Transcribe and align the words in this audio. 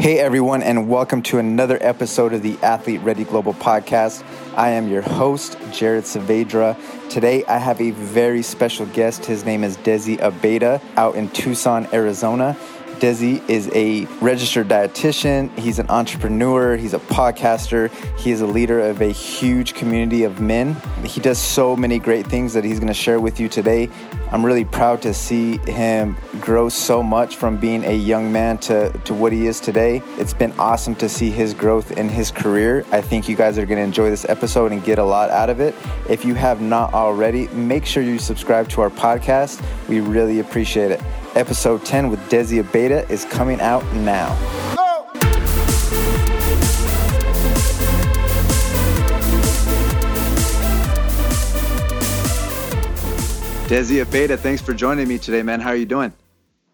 Hey 0.00 0.18
everyone, 0.18 0.62
and 0.62 0.88
welcome 0.88 1.20
to 1.24 1.38
another 1.38 1.76
episode 1.78 2.32
of 2.32 2.40
the 2.40 2.56
Athlete 2.62 3.02
Ready 3.02 3.24
Global 3.24 3.52
Podcast. 3.52 4.24
I 4.56 4.70
am 4.70 4.88
your 4.88 5.02
host, 5.02 5.58
Jared 5.72 6.04
Saavedra. 6.04 6.74
Today 7.10 7.44
I 7.44 7.58
have 7.58 7.82
a 7.82 7.90
very 7.90 8.40
special 8.40 8.86
guest. 8.86 9.26
His 9.26 9.44
name 9.44 9.62
is 9.62 9.76
Desi 9.76 10.16
Abeda 10.16 10.80
out 10.96 11.16
in 11.16 11.28
Tucson, 11.28 11.86
Arizona. 11.92 12.56
Desi 13.00 13.48
is 13.48 13.70
a 13.72 14.04
registered 14.20 14.68
dietitian. 14.68 15.48
He's 15.58 15.78
an 15.78 15.88
entrepreneur. 15.88 16.76
He's 16.76 16.92
a 16.92 16.98
podcaster. 16.98 17.90
He 18.18 18.30
is 18.30 18.42
a 18.42 18.46
leader 18.46 18.78
of 18.78 19.00
a 19.00 19.10
huge 19.10 19.72
community 19.72 20.24
of 20.24 20.38
men. 20.38 20.76
He 21.02 21.18
does 21.18 21.38
so 21.38 21.74
many 21.74 21.98
great 21.98 22.26
things 22.26 22.52
that 22.52 22.62
he's 22.62 22.78
going 22.78 22.88
to 22.88 22.94
share 22.94 23.18
with 23.18 23.40
you 23.40 23.48
today. 23.48 23.88
I'm 24.30 24.44
really 24.44 24.66
proud 24.66 25.00
to 25.02 25.14
see 25.14 25.56
him 25.58 26.14
grow 26.40 26.68
so 26.68 27.02
much 27.02 27.36
from 27.36 27.56
being 27.56 27.84
a 27.84 27.96
young 27.96 28.30
man 28.30 28.58
to, 28.58 28.92
to 29.06 29.14
what 29.14 29.32
he 29.32 29.46
is 29.46 29.60
today. 29.60 30.02
It's 30.18 30.34
been 30.34 30.52
awesome 30.58 30.94
to 30.96 31.08
see 31.08 31.30
his 31.30 31.54
growth 31.54 31.92
in 31.92 32.10
his 32.10 32.30
career. 32.30 32.84
I 32.92 33.00
think 33.00 33.30
you 33.30 33.34
guys 33.34 33.56
are 33.56 33.64
going 33.64 33.78
to 33.78 33.84
enjoy 33.84 34.10
this 34.10 34.26
episode 34.28 34.72
and 34.72 34.84
get 34.84 34.98
a 34.98 35.04
lot 35.04 35.30
out 35.30 35.48
of 35.48 35.58
it. 35.58 35.74
If 36.06 36.26
you 36.26 36.34
have 36.34 36.60
not 36.60 36.92
already, 36.92 37.48
make 37.48 37.86
sure 37.86 38.02
you 38.02 38.18
subscribe 38.18 38.68
to 38.68 38.82
our 38.82 38.90
podcast. 38.90 39.64
We 39.88 40.00
really 40.00 40.40
appreciate 40.40 40.90
it. 40.90 41.00
Episode 41.36 41.84
10 41.84 42.10
with 42.10 42.18
Desi 42.28 42.60
Abeda 42.60 43.08
is 43.08 43.24
coming 43.26 43.60
out 43.60 43.84
now. 43.94 44.34
Desi 53.68 54.04
Abeda, 54.04 54.36
thanks 54.36 54.60
for 54.60 54.74
joining 54.74 55.06
me 55.06 55.18
today, 55.18 55.44
man. 55.44 55.60
How 55.60 55.70
are 55.70 55.76
you 55.76 55.86
doing? 55.86 56.12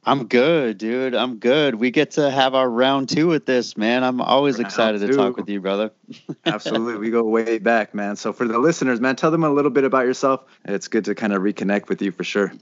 I'm 0.04 0.26
good, 0.26 0.78
dude. 0.78 1.14
I'm 1.14 1.36
good. 1.36 1.74
We 1.74 1.90
get 1.90 2.12
to 2.12 2.30
have 2.30 2.54
our 2.54 2.70
round 2.70 3.10
two 3.10 3.26
with 3.26 3.44
this, 3.44 3.76
man. 3.76 4.04
I'm 4.04 4.22
always 4.22 4.54
round 4.54 4.66
excited 4.66 5.00
two. 5.02 5.08
to 5.08 5.12
talk 5.14 5.36
with 5.36 5.50
you, 5.50 5.60
brother. 5.60 5.90
Absolutely. 6.46 6.96
We 6.96 7.10
go 7.10 7.24
way 7.24 7.58
back, 7.58 7.92
man. 7.92 8.16
So, 8.16 8.32
for 8.32 8.48
the 8.48 8.58
listeners, 8.58 9.02
man, 9.02 9.16
tell 9.16 9.30
them 9.30 9.44
a 9.44 9.50
little 9.50 9.70
bit 9.70 9.84
about 9.84 10.06
yourself. 10.06 10.44
It's 10.64 10.88
good 10.88 11.04
to 11.06 11.14
kind 11.14 11.34
of 11.34 11.42
reconnect 11.42 11.88
with 11.88 12.00
you 12.00 12.12
for 12.12 12.24
sure. 12.24 12.52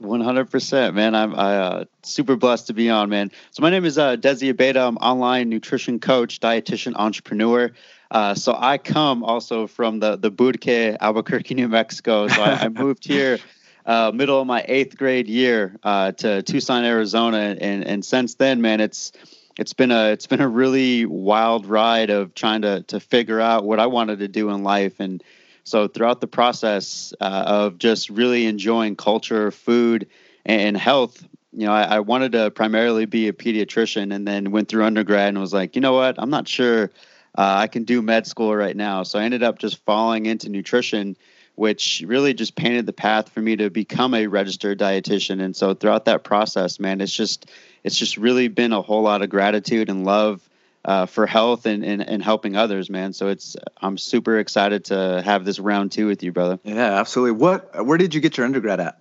100%, 0.00 0.94
man. 0.94 1.14
I'm 1.14 1.34
I, 1.34 1.56
uh, 1.56 1.84
super 2.02 2.36
blessed 2.36 2.68
to 2.68 2.74
be 2.74 2.90
on, 2.90 3.08
man. 3.08 3.30
So 3.50 3.62
my 3.62 3.70
name 3.70 3.84
is 3.84 3.98
uh, 3.98 4.16
Desi 4.16 4.52
Abeda. 4.52 4.86
I'm 4.86 4.96
online 4.96 5.48
nutrition 5.48 6.00
coach, 6.00 6.40
dietitian, 6.40 6.94
entrepreneur. 6.96 7.70
Uh, 8.10 8.34
so 8.34 8.54
I 8.58 8.78
come 8.78 9.24
also 9.24 9.66
from 9.66 10.00
the 10.00 10.16
the 10.16 10.30
Burque, 10.30 10.68
Albuquerque, 10.68 11.54
New 11.54 11.68
Mexico. 11.68 12.28
So 12.28 12.42
I, 12.42 12.64
I 12.64 12.68
moved 12.68 13.06
here 13.06 13.38
uh, 13.86 14.12
middle 14.14 14.40
of 14.40 14.46
my 14.46 14.64
eighth 14.68 14.96
grade 14.96 15.28
year 15.28 15.76
uh, 15.82 16.12
to 16.12 16.42
Tucson, 16.42 16.84
Arizona, 16.84 17.56
and 17.58 17.84
and 17.84 18.04
since 18.04 18.34
then, 18.34 18.60
man, 18.60 18.80
it's 18.80 19.12
it's 19.58 19.72
been 19.72 19.90
a 19.90 20.10
it's 20.10 20.26
been 20.26 20.40
a 20.40 20.48
really 20.48 21.06
wild 21.06 21.66
ride 21.66 22.10
of 22.10 22.34
trying 22.34 22.62
to 22.62 22.82
to 22.82 23.00
figure 23.00 23.40
out 23.40 23.64
what 23.64 23.80
I 23.80 23.86
wanted 23.86 24.20
to 24.20 24.28
do 24.28 24.50
in 24.50 24.62
life 24.62 25.00
and 25.00 25.22
so 25.64 25.88
throughout 25.88 26.20
the 26.20 26.26
process 26.26 27.14
uh, 27.20 27.44
of 27.46 27.78
just 27.78 28.10
really 28.10 28.46
enjoying 28.46 28.96
culture, 28.96 29.50
food, 29.50 30.08
and 30.44 30.76
health, 30.76 31.24
you 31.52 31.66
know, 31.66 31.72
I, 31.72 31.82
I, 31.82 32.00
wanted 32.00 32.32
to 32.32 32.50
primarily 32.50 33.04
be 33.04 33.28
a 33.28 33.32
pediatrician, 33.32 34.14
and 34.14 34.26
then 34.26 34.50
went 34.50 34.68
through 34.68 34.84
undergrad 34.84 35.28
and 35.28 35.38
was 35.38 35.52
like, 35.52 35.76
you 35.76 35.82
know 35.82 35.92
what, 35.92 36.16
I'm 36.18 36.30
not 36.30 36.48
sure 36.48 36.90
uh, 37.36 37.56
I 37.60 37.66
can 37.66 37.84
do 37.84 38.02
med 38.02 38.26
school 38.26 38.54
right 38.54 38.76
now. 38.76 39.02
So 39.02 39.18
I 39.18 39.24
ended 39.24 39.42
up 39.42 39.58
just 39.58 39.84
falling 39.84 40.26
into 40.26 40.48
nutrition, 40.48 41.16
which 41.54 42.02
really 42.06 42.34
just 42.34 42.56
painted 42.56 42.86
the 42.86 42.92
path 42.92 43.28
for 43.28 43.40
me 43.40 43.56
to 43.56 43.70
become 43.70 44.14
a 44.14 44.26
registered 44.26 44.78
dietitian. 44.78 45.40
And 45.42 45.54
so 45.54 45.74
throughout 45.74 46.06
that 46.06 46.24
process, 46.24 46.80
man, 46.80 47.00
it's 47.00 47.14
just 47.14 47.50
it's 47.84 47.96
just 47.96 48.16
really 48.16 48.48
been 48.48 48.72
a 48.72 48.82
whole 48.82 49.02
lot 49.02 49.22
of 49.22 49.30
gratitude 49.30 49.88
and 49.88 50.04
love 50.04 50.48
uh, 50.84 51.06
for 51.06 51.26
health 51.26 51.66
and, 51.66 51.84
and, 51.84 52.02
and 52.02 52.22
helping 52.22 52.56
others, 52.56 52.90
man. 52.90 53.12
So 53.12 53.28
it's 53.28 53.56
I'm 53.80 53.98
super 53.98 54.38
excited 54.38 54.86
to 54.86 55.22
have 55.24 55.44
this 55.44 55.58
round 55.58 55.92
two 55.92 56.06
with 56.06 56.22
you, 56.22 56.32
brother. 56.32 56.58
Yeah, 56.64 56.98
absolutely. 56.98 57.32
What 57.32 57.86
where 57.86 57.98
did 57.98 58.14
you 58.14 58.20
get 58.20 58.36
your 58.36 58.46
undergrad 58.46 58.80
at? 58.80 59.00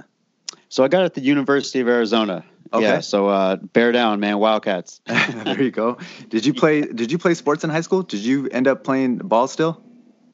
So 0.69 0.83
I 0.83 0.87
got 0.87 1.03
at 1.03 1.13
the 1.13 1.21
University 1.21 1.79
of 1.79 1.87
Arizona. 1.87 2.45
Okay. 2.73 2.85
Yeah, 2.85 2.99
so 3.01 3.27
uh, 3.27 3.57
bear 3.57 3.91
down, 3.91 4.21
man, 4.21 4.37
Wildcats. 4.37 5.01
there 5.05 5.61
you 5.61 5.71
go. 5.71 5.97
Did 6.29 6.45
you 6.45 6.53
play? 6.53 6.81
Did 6.81 7.11
you 7.11 7.17
play 7.17 7.33
sports 7.33 7.65
in 7.65 7.69
high 7.69 7.81
school? 7.81 8.03
Did 8.03 8.21
you 8.21 8.47
end 8.47 8.67
up 8.67 8.83
playing 8.83 9.17
ball 9.17 9.47
still? 9.47 9.83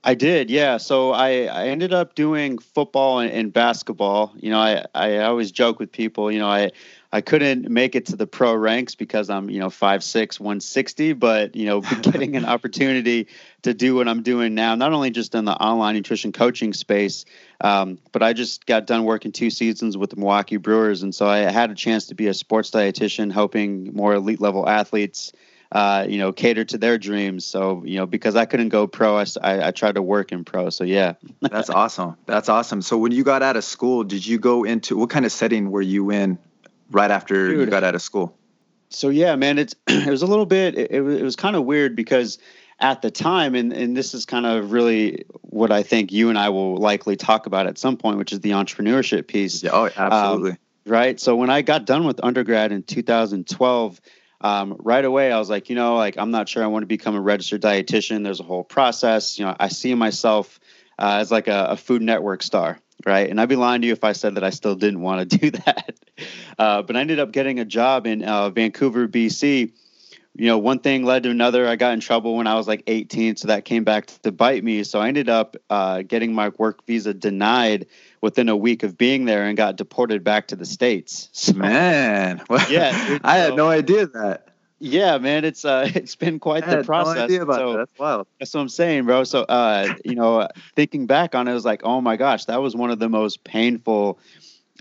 I 0.04 0.14
did, 0.14 0.50
yeah. 0.50 0.78
So 0.78 1.12
I, 1.12 1.48
I 1.48 1.68
ended 1.68 1.92
up 1.92 2.16
doing 2.16 2.60
football 2.60 3.20
and, 3.20 3.30
and 3.30 3.52
basketball. 3.52 4.32
You 4.38 4.52
know, 4.52 4.60
I, 4.60 4.86
I 4.96 5.18
always 5.18 5.52
joke 5.52 5.80
with 5.80 5.92
people. 5.92 6.32
You 6.32 6.40
know, 6.40 6.48
I 6.48 6.72
I 7.12 7.22
couldn't 7.22 7.70
make 7.70 7.96
it 7.96 8.08
to 8.08 8.18
the 8.18 8.28
pro 8.28 8.54
ranks 8.54 8.96
because 8.96 9.30
I'm, 9.30 9.50
you 9.50 9.60
know, 9.60 9.70
5'6", 9.70 10.40
160, 10.40 11.14
but, 11.14 11.56
you 11.56 11.66
know, 11.66 11.82
getting 12.02 12.36
an 12.36 12.46
opportunity 12.46 13.28
to 13.62 13.74
do 13.74 13.96
what 13.96 14.08
I'm 14.08 14.24
doing 14.24 14.56
now, 14.56 14.76
not 14.76 14.92
only 14.92 15.10
just 15.10 15.34
in 15.34 15.46
the 15.46 15.54
online 15.54 15.96
nutrition 15.96 16.34
coaching 16.34 16.74
space, 16.74 17.24
um, 17.62 17.98
but 18.12 18.24
I 18.24 18.34
just 18.34 18.66
got 18.66 18.88
done 18.88 19.06
working 19.06 19.32
two 19.32 19.50
seasons 19.50 19.96
with 19.96 20.10
the 20.10 20.18
Milwaukee 20.18 20.58
Brewers. 20.58 21.02
And 21.02 21.16
so 21.16 21.28
I 21.28 21.40
had 21.40 21.72
a 21.72 21.76
chance 21.76 22.08
to 22.08 22.16
be 22.16 22.28
a 22.28 22.34
sports 22.34 22.72
dietitian, 22.72 23.32
helping 23.32 23.94
more 23.96 24.14
elite 24.14 24.42
level 24.42 24.68
athletes, 24.68 25.32
uh, 25.72 26.06
you 26.08 26.18
know, 26.18 26.34
cater 26.34 26.66
to 26.66 26.78
their 26.78 26.98
dreams. 26.98 27.46
So, 27.46 27.84
you 27.86 27.98
know, 27.98 28.06
because 28.06 28.36
I 28.36 28.46
couldn't 28.46 28.70
go 28.70 28.86
pro, 28.86 29.18
I, 29.18 29.26
I, 29.42 29.68
I 29.68 29.72
tried 29.72 29.96
to 29.96 30.02
work 30.02 30.32
in 30.32 30.44
pro. 30.44 30.70
So, 30.70 30.84
yeah. 30.84 31.14
That's 31.42 31.70
awesome. 31.70 32.16
That's 32.26 32.50
awesome. 32.50 32.82
So, 32.82 32.98
when 32.98 33.12
you 33.12 33.24
got 33.24 33.44
out 33.44 33.58
of 33.58 33.64
school, 33.64 34.04
did 34.04 34.26
you 34.26 34.40
go 34.40 34.64
into 34.64 34.98
what 34.98 35.10
kind 35.10 35.26
of 35.26 35.32
setting 35.32 35.72
were 35.72 35.82
you 35.82 36.12
in 36.12 36.38
right 36.92 37.12
after 37.12 37.50
Dude. 37.50 37.60
you 37.60 37.66
got 37.68 37.84
out 37.84 37.96
of 37.96 38.02
school? 38.02 38.38
So 38.90 39.10
yeah, 39.10 39.36
man, 39.36 39.58
it's 39.58 39.76
it 39.88 40.08
was 40.08 40.22
a 40.22 40.28
little 40.28 40.46
bit 40.46 40.78
it, 40.78 40.92
it 40.92 41.02
was, 41.02 41.22
was 41.22 41.36
kind 41.36 41.56
of 41.56 41.66
weird 41.66 41.96
because 41.96 42.38
at 42.80 43.02
the 43.02 43.12
time 43.12 43.56
and 43.56 43.74
and 43.74 43.98
this 43.98 44.14
is 44.14 44.26
kind 44.26 44.46
of 44.46 44.72
really 44.72 45.26
what 45.42 45.72
I 45.72 45.84
think 45.84 46.12
you 46.12 46.30
and 46.30 46.38
I 46.38 46.50
will 46.50 46.78
likely 46.78 47.16
talk 47.16 47.46
about 47.46 47.68
at 47.68 47.78
some 47.78 47.98
point, 47.98 48.18
which 48.18 48.32
is 48.32 48.40
the 48.42 48.52
entrepreneurship 48.52 49.28
piece. 49.28 49.64
Yeah, 49.64 49.72
oh, 49.74 49.90
absolutely. 49.96 50.52
Um, 50.52 50.58
right. 50.86 51.20
So 51.20 51.36
when 51.36 51.50
I 51.50 51.62
got 51.62 51.86
done 51.86 52.06
with 52.06 52.24
undergrad 52.24 52.72
in 52.72 52.84
2012, 52.84 54.02
um, 54.40 54.76
right 54.80 55.04
away 55.04 55.32
I 55.32 55.40
was 55.40 55.50
like, 55.50 55.70
you 55.70 55.76
know, 55.76 55.96
like 55.96 56.18
I'm 56.18 56.32
not 56.32 56.48
sure 56.48 56.64
I 56.64 56.68
want 56.68 56.84
to 56.84 56.88
become 56.88 57.16
a 57.16 57.22
registered 57.22 57.62
dietitian. 57.62 58.24
There's 58.24 58.40
a 58.40 58.44
whole 58.44 58.64
process. 58.64 59.40
You 59.40 59.46
know, 59.46 59.56
I 59.60 59.68
see 59.70 59.94
myself 59.96 60.60
uh, 61.00 61.18
as 61.20 61.32
like 61.32 61.48
a, 61.48 61.70
a 61.72 61.78
Food 61.78 62.02
Network 62.02 62.44
star 62.44 62.80
right? 63.06 63.30
And 63.30 63.40
I'd 63.40 63.50
be 63.50 63.56
lying 63.56 63.82
to 63.82 63.88
you 63.88 63.94
if 63.94 64.04
I 64.04 64.14
said 64.14 64.36
that 64.36 64.44
I 64.44 64.50
still 64.50 64.76
didn't 64.76 65.02
want 65.02 65.30
to 65.30 65.38
do 65.40 65.52
that. 65.52 65.96
Uh, 66.58 66.82
but 66.82 66.96
I 66.96 67.02
ended 67.02 67.20
up 67.20 67.32
getting 67.32 67.60
a 67.60 67.66
job 67.66 68.08
in 68.08 68.24
uh, 68.24 68.50
Vancouver, 68.50 69.08
BC. 69.08 69.72
You 70.36 70.46
know, 70.46 70.60
one 70.60 70.80
thing 70.80 71.04
led 71.04 71.24
to 71.24 71.32
another. 71.32 71.68
I 71.68 71.78
got 71.78 71.94
in 71.94 72.00
trouble 72.00 72.36
when 72.36 72.46
I 72.46 72.56
was 72.56 72.68
like 72.68 72.84
18, 72.86 73.38
so 73.38 73.48
that 73.48 73.66
came 73.66 73.84
back 73.84 74.06
to 74.22 74.32
bite 74.32 74.64
me. 74.64 74.84
So 74.84 75.00
I 75.00 75.08
ended 75.08 75.30
up 75.30 75.58
uh, 75.70 76.04
getting 76.04 76.34
my 76.34 76.50
work 76.60 76.86
visa 76.86 77.14
denied 77.14 77.88
within 78.22 78.48
a 78.48 78.56
week 78.56 78.84
of 78.84 78.98
being 78.98 79.26
there 79.26 79.46
and 79.46 79.58
got 79.58 79.78
deported 79.78 80.24
back 80.24 80.50
to 80.50 80.56
the 80.56 80.66
states. 80.66 81.30
So, 81.32 81.54
Man, 81.54 82.44
yeah, 82.70 83.18
I 83.24 83.38
had 83.38 83.56
no 83.56 83.68
idea 83.68 84.08
that. 84.08 84.50
Yeah, 84.80 85.18
man, 85.18 85.44
it's 85.44 85.66
uh, 85.66 85.90
it's 85.96 86.16
been 86.16 86.40
quite 86.40 86.66
the 86.66 86.84
process. 86.84 87.30
No 87.30 87.46
so, 87.46 87.72
that. 87.72 87.78
That's 87.78 88.00
wild. 88.00 88.28
That's 88.40 88.54
what 88.54 88.62
I'm 88.62 88.70
saying, 88.70 89.06
bro. 89.06 89.24
So, 89.24 89.42
uh, 89.42 89.94
you 90.06 90.16
know, 90.16 90.48
thinking 90.76 91.08
back 91.08 91.36
on 91.36 91.48
it, 91.48 91.52
I 91.52 91.54
was 91.54 91.66
like, 91.66 91.82
oh 91.84 92.02
my 92.02 92.18
gosh, 92.18 92.46
that 92.46 92.62
was 92.62 92.76
one 92.76 92.92
of 92.92 93.00
the 93.00 93.10
most 93.10 93.44
painful 93.44 94.20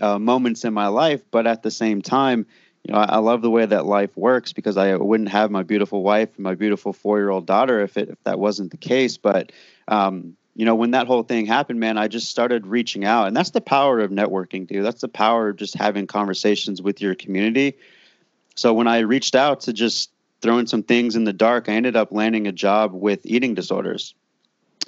uh, 0.01 0.19
moments 0.19 0.65
in 0.65 0.73
my 0.73 0.87
life. 0.87 1.21
But 1.31 1.47
at 1.47 1.63
the 1.63 1.71
same 1.71 2.01
time, 2.01 2.45
you 2.83 2.93
know, 2.93 2.99
I, 2.99 3.05
I, 3.05 3.17
love 3.17 3.41
the 3.41 3.49
way 3.49 3.65
that 3.65 3.85
life 3.85 4.15
works 4.15 4.53
because 4.53 4.77
I 4.77 4.95
wouldn't 4.95 5.29
have 5.29 5.49
my 5.49 5.63
beautiful 5.63 6.03
wife 6.03 6.29
and 6.35 6.43
my 6.43 6.53
beautiful 6.53 6.93
four 6.93 7.17
year 7.17 7.29
old 7.29 7.45
daughter 7.45 7.81
if 7.81 7.97
it 7.97 8.09
if 8.09 8.23
that 8.23 8.39
wasn't 8.39 8.71
the 8.71 8.77
case. 8.77 9.17
But 9.17 9.51
um, 9.87 10.37
you 10.55 10.65
know, 10.65 10.75
when 10.75 10.91
that 10.91 11.07
whole 11.07 11.23
thing 11.23 11.47
happened, 11.47 11.79
man, 11.79 11.97
I 11.97 12.07
just 12.07 12.29
started 12.29 12.67
reaching 12.67 13.03
out, 13.03 13.27
and 13.27 13.35
that's 13.35 13.51
the 13.51 13.61
power 13.61 13.99
of 13.99 14.11
networking, 14.11 14.67
dude. 14.67 14.85
That's 14.85 15.01
the 15.01 15.07
power 15.07 15.49
of 15.49 15.57
just 15.57 15.75
having 15.75 16.05
conversations 16.05 16.81
with 16.81 17.01
your 17.01 17.15
community 17.15 17.77
so 18.57 18.73
when 18.73 18.87
I 18.87 18.99
reached 18.99 19.35
out 19.35 19.61
to 19.61 19.73
just 19.73 20.11
throwing 20.41 20.67
some 20.67 20.83
things 20.83 21.15
in 21.15 21.23
the 21.23 21.33
dark, 21.33 21.69
I 21.69 21.73
ended 21.73 21.95
up 21.95 22.11
landing 22.11 22.47
a 22.47 22.51
job 22.51 22.91
with 22.91 23.23
eating 23.23 23.53
disorders, 23.53 24.15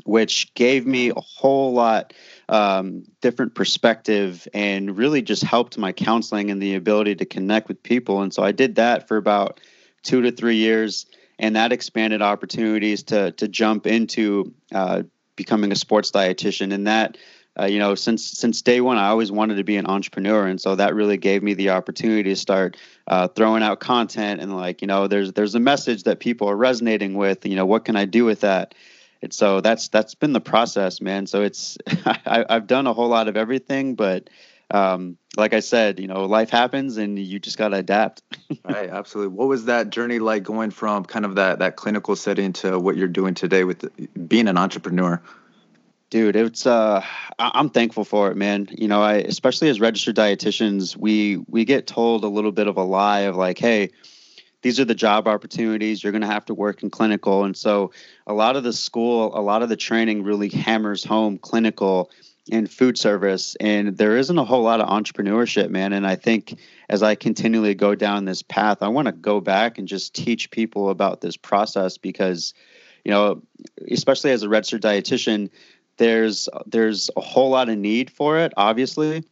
which 0.06 0.51
gave 0.56 0.88
me 0.88 1.10
a 1.10 1.19
whole 1.19 1.74
lot 1.74 2.13
um, 2.50 3.04
different 3.21 3.54
perspective 3.54 4.48
and 4.56 4.98
really 4.98 5.21
just 5.21 5.44
helped 5.44 5.77
my 5.77 5.92
counseling 5.92 6.50
and 6.50 6.62
the 6.62 6.75
ability 6.75 7.16
to 7.16 7.25
connect 7.25 7.68
with 7.68 7.81
people. 7.83 8.21
And 8.21 8.33
so 8.33 8.44
I 8.44 8.51
did 8.51 8.75
that 8.75 9.07
for 9.07 9.18
about 9.18 9.60
two 10.01 10.22
to 10.24 10.31
three 10.31 10.56
years, 10.56 11.06
and 11.38 11.56
that 11.56 11.72
expanded 11.72 12.22
opportunities 12.22 13.04
to 13.04 13.31
to 13.33 13.48
jump 13.48 13.86
into 13.86 14.54
uh, 14.74 15.04
becoming 15.36 15.72
a 15.72 15.75
sports 15.75 16.12
dietitian, 16.12 16.74
and 16.74 16.88
that 16.88 17.18
uh, 17.60 17.66
you 17.66 17.80
know, 17.80 17.96
since 17.96 18.25
since 18.25 18.62
day 18.62 18.81
one, 18.81 18.98
I 18.98 19.07
always 19.07 19.31
wanted 19.31 19.56
to 19.56 19.63
be 19.63 19.78
an 19.78 19.86
entrepreneur, 19.88 20.48
and 20.48 20.60
so 20.60 20.75
that 20.75 20.96
really 20.96 21.18
gave 21.18 21.44
me 21.44 21.54
the 21.54 21.72
opportunity 21.72 22.24
to 22.24 22.36
start 22.36 22.78
uh, 23.07 23.28
throwing 23.28 23.63
out 23.63 23.80
content 23.80 24.42
and 24.42 24.56
like, 24.56 24.81
you 24.81 24.88
know, 24.88 25.07
there's 25.07 25.34
there's 25.34 25.56
a 25.56 25.60
message 25.60 26.04
that 26.04 26.19
people 26.19 26.50
are 26.50 26.56
resonating 26.56 27.16
with. 27.16 27.46
You 27.46 27.56
know, 27.56 27.66
what 27.66 27.86
can 27.86 27.96
I 27.96 28.06
do 28.06 28.25
with 28.25 28.42
that? 28.42 28.75
And 29.22 29.34
so 29.34 29.62
that's 29.62 29.90
that's 29.90 30.16
been 30.16 30.34
the 30.34 30.42
process, 30.42 31.01
man. 31.01 31.28
So 31.28 31.42
it's 31.42 31.78
I, 32.06 32.46
have 32.50 32.68
done 32.68 32.88
a 32.88 32.94
whole 32.94 33.10
lot 33.10 33.28
of 33.28 33.36
everything, 33.36 33.96
but 33.96 34.30
um, 34.72 35.18
like 35.36 35.54
I 35.54 35.60
said, 35.62 36.00
you 36.00 36.07
know, 36.07 36.25
life 36.25 36.50
happens 36.50 36.98
and 36.98 37.18
you 37.18 37.40
just 37.40 37.57
got 37.57 37.69
to 37.69 37.78
adapt. 37.78 38.22
right, 38.63 38.90
absolutely. 38.90 39.36
What 39.36 39.48
was 39.48 39.66
that 39.66 39.90
journey 39.90 40.19
like 40.19 40.44
going 40.44 40.72
from 40.72 41.04
kind 41.06 41.25
of 41.25 41.36
that 41.36 41.60
that 41.60 41.75
clinical 41.75 42.16
setting 42.16 42.54
to 42.54 42.80
what 42.80 42.96
you're 42.96 43.07
doing 43.07 43.34
today 43.34 43.63
with 43.63 43.90
being 44.28 44.48
an 44.48 44.57
entrepreneur? 44.57 45.22
Dude, 46.09 46.35
it's 46.35 46.65
uh 46.65 47.06
I'm 47.38 47.69
thankful 47.69 48.03
for 48.03 48.31
it, 48.31 48.38
man. 48.38 48.67
You 48.71 48.88
know, 48.88 49.01
I 49.01 49.15
especially 49.15 49.69
as 49.69 49.79
registered 49.79 50.15
dietitians, 50.15 50.97
we 50.97 51.38
we 51.47 51.65
get 51.65 51.85
told 51.85 52.23
a 52.23 52.27
little 52.27 52.51
bit 52.51 52.67
of 52.67 52.77
a 52.77 52.83
lie 52.83 53.21
of 53.21 53.35
like, 53.35 53.59
hey, 53.59 53.91
these 54.63 54.79
are 54.79 54.85
the 54.85 54.95
job 54.95 55.27
opportunities 55.27 56.03
you're 56.03 56.11
going 56.11 56.21
to 56.21 56.27
have 56.27 56.45
to 56.45 56.56
work 56.56 56.81
in 56.81 56.89
clinical. 56.89 57.44
And 57.44 57.56
so 57.56 57.91
a 58.25 58.33
lot 58.33 58.56
of 58.56 58.63
the 58.63 58.73
school 58.73 59.38
a 59.38 59.41
lot 59.41 59.61
of 59.61 59.69
the 59.69 59.77
training 59.77 60.23
really 60.23 60.50
hammers 60.50 61.03
home 61.03 61.38
clinical 61.38 62.09
and 62.51 62.69
food 62.69 62.97
service. 62.97 63.55
And 63.59 63.95
there 63.95 64.17
isn't 64.17 64.38
a 64.38 64.44
whole 64.44 64.63
lot 64.63 64.81
of 64.81 64.89
entrepreneurship 64.89 65.69
man. 65.69 65.94
And 65.94 66.07
i 66.07 66.15
think 66.15 66.59
as 66.89 67.03
i 67.03 67.13
continually 67.13 67.75
go 67.75 67.94
down 67.94 68.25
this 68.25 68.41
path 68.41 68.79
i 68.81 68.88
want 68.88 69.05
to 69.05 69.12
go 69.12 69.39
back 69.39 69.77
and 69.77 69.88
just 69.88 70.15
teach 70.15 70.50
people 70.50 70.89
about 70.89 71.21
this 71.21 71.38
process 71.38 72.00
because 72.00 72.55
you 73.05 73.12
know 73.12 73.44
especially 73.91 74.31
as 74.31 74.41
a 74.41 74.50
registered 74.50 74.81
dietitian 74.81 75.51
there's 76.00 76.50
there's 76.66 77.12
a 77.16 77.22
whole 77.22 77.51
lot 77.51 77.69
of 77.69 77.78
need 77.78 78.10
for 78.10 78.40
it 78.40 78.51
obviously 78.57 79.24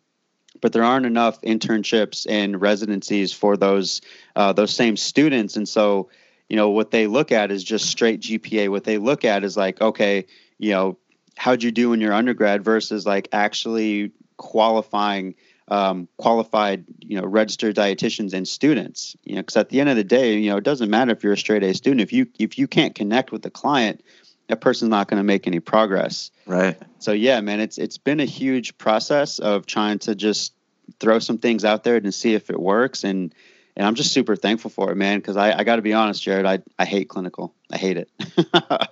but 0.62 0.74
there 0.74 0.84
aren't 0.84 1.06
enough 1.06 1.42
internships 1.42 2.26
and 2.30 2.60
residencies 2.62 3.34
for 3.34 3.58
those 3.58 4.02
uh, 4.36 4.54
those 4.54 4.74
same 4.74 4.98
students. 4.98 5.56
And 5.56 5.68
so 5.68 6.10
you 6.50 6.56
know 6.56 6.70
what 6.70 6.92
they 6.92 7.08
look 7.08 7.32
at 7.32 7.52
is 7.52 7.64
just 7.64 7.88
straight 7.88 8.22
gpa 8.22 8.70
what 8.70 8.86
they 8.86 8.98
look 8.98 9.26
at 9.26 9.44
is 9.44 9.58
like 9.58 9.82
okay 9.82 10.26
you 10.58 10.72
know 10.72 10.98
how'd 11.36 11.62
you 11.62 11.72
do 11.72 11.92
in 11.92 12.00
your 12.00 12.14
undergrad 12.14 12.64
versus 12.64 13.06
like 13.06 13.28
actually 13.34 14.12
qualifying 14.38 15.36
um, 15.70 16.08
qualified 16.16 16.86
you 17.00 17.20
know 17.20 17.28
registered 17.28 17.76
dietitians 17.76 18.34
and 18.34 18.48
students 18.48 19.18
you 19.26 19.36
know 19.36 19.42
because 19.42 19.58
at 19.58 19.68
the 19.68 19.82
end 19.82 19.90
of 19.90 19.98
the 19.98 20.06
day 20.06 20.38
you 20.38 20.50
know 20.50 20.56
it 20.56 20.64
doesn't 20.64 20.90
matter 20.90 21.12
if 21.12 21.22
you're 21.22 21.34
a 21.34 21.38
straight 21.38 21.64
a 21.64 21.74
student. 21.74 22.00
If 22.00 22.14
you 22.14 22.28
if 22.40 22.58
you 22.58 22.68
can't 22.68 22.96
connect 22.96 23.34
with 23.34 23.42
the 23.42 23.52
client 23.52 24.02
that 24.48 24.62
person's 24.62 24.90
not 24.90 25.08
going 25.08 25.20
to 25.20 25.24
make 25.24 25.48
any 25.48 25.60
progress. 25.60 26.32
Right. 26.46 26.78
So 27.00 27.12
yeah, 27.12 27.42
man, 27.42 27.60
it's 27.60 27.78
it's 27.78 27.98
been 27.98 28.20
a 28.20 28.26
huge 28.26 28.78
process 28.78 29.40
of 29.40 29.66
trying 29.66 30.00
to 30.00 30.16
just 30.16 30.54
throw 31.00 31.20
some 31.20 31.38
things 31.38 31.66
out 31.66 31.84
there 31.84 31.96
and 31.96 32.14
see 32.14 32.34
if 32.34 32.50
it 32.50 32.60
works 32.60 33.04
and 33.04 33.34
and 33.78 33.86
I'm 33.86 33.94
just 33.94 34.12
super 34.12 34.36
thankful 34.36 34.72
for 34.72 34.92
it, 34.92 34.96
man. 34.96 35.20
Because 35.20 35.38
I, 35.38 35.60
I 35.60 35.64
got 35.64 35.76
to 35.76 35.84
be 35.84 35.94
honest, 35.94 36.24
Jared, 36.24 36.48
I, 36.48 36.60
I 36.80 36.86
hate 36.86 37.10
clinical. 37.10 37.54
I 37.72 37.78
hate 37.78 37.98
it. 37.98 38.10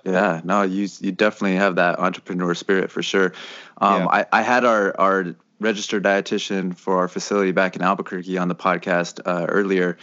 yeah, 0.04 0.40
no, 0.44 0.62
you 0.62 0.88
you 1.00 1.10
definitely 1.10 1.56
have 1.56 1.74
that 1.74 1.98
entrepreneur 1.98 2.54
spirit 2.54 2.90
for 2.90 3.02
sure. 3.02 3.32
Um, 3.78 4.02
yeah. 4.02 4.08
I 4.08 4.26
I 4.32 4.42
had 4.42 4.64
our 4.64 4.94
our 4.98 5.34
registered 5.58 6.04
dietitian 6.04 6.76
for 6.76 6.98
our 6.98 7.08
facility 7.08 7.52
back 7.52 7.76
in 7.76 7.82
Albuquerque 7.82 8.38
on 8.38 8.48
the 8.48 8.54
podcast 8.54 9.20
uh, 9.24 9.46
earlier, 9.48 9.96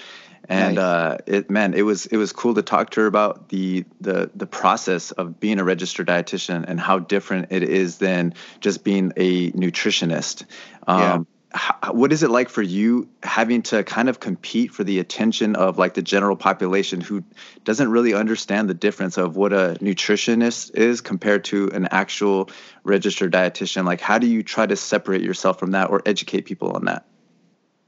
and 0.49 0.75
nice. 0.75 0.83
uh, 0.83 1.17
it 1.25 1.49
man, 1.49 1.73
it 1.73 1.83
was 1.83 2.05
it 2.05 2.17
was 2.17 2.33
cool 2.33 2.53
to 2.55 2.61
talk 2.61 2.91
to 2.91 3.01
her 3.01 3.07
about 3.07 3.49
the 3.49 3.85
the 4.01 4.29
the 4.35 4.47
process 4.47 5.11
of 5.11 5.39
being 5.39 5.59
a 5.59 5.63
registered 5.63 6.07
dietitian 6.07 6.65
and 6.67 6.79
how 6.79 6.99
different 6.99 7.51
it 7.51 7.63
is 7.63 7.97
than 7.97 8.33
just 8.59 8.83
being 8.83 9.13
a 9.15 9.51
nutritionist. 9.51 10.45
Um, 10.87 10.99
yeah. 10.99 11.19
How, 11.53 11.93
what 11.93 12.11
is 12.11 12.23
it 12.23 12.31
like 12.31 12.49
for 12.49 12.61
you 12.61 13.07
having 13.21 13.61
to 13.63 13.83
kind 13.83 14.09
of 14.09 14.19
compete 14.19 14.71
for 14.71 14.83
the 14.83 14.99
attention 14.99 15.55
of 15.55 15.77
like 15.77 15.93
the 15.93 16.01
general 16.01 16.35
population 16.35 16.99
who 16.99 17.23
doesn't 17.63 17.91
really 17.91 18.13
understand 18.13 18.69
the 18.69 18.73
difference 18.73 19.17
of 19.17 19.35
what 19.35 19.53
a 19.53 19.77
nutritionist 19.79 20.75
is 20.75 21.01
compared 21.01 21.43
to 21.45 21.69
an 21.69 21.87
actual 21.91 22.49
registered 22.83 23.31
dietitian 23.31 23.85
like 23.85 24.01
how 24.01 24.17
do 24.17 24.25
you 24.25 24.41
try 24.41 24.65
to 24.65 24.75
separate 24.75 25.21
yourself 25.21 25.59
from 25.59 25.71
that 25.71 25.91
or 25.91 26.01
educate 26.05 26.41
people 26.45 26.71
on 26.71 26.85
that 26.85 27.05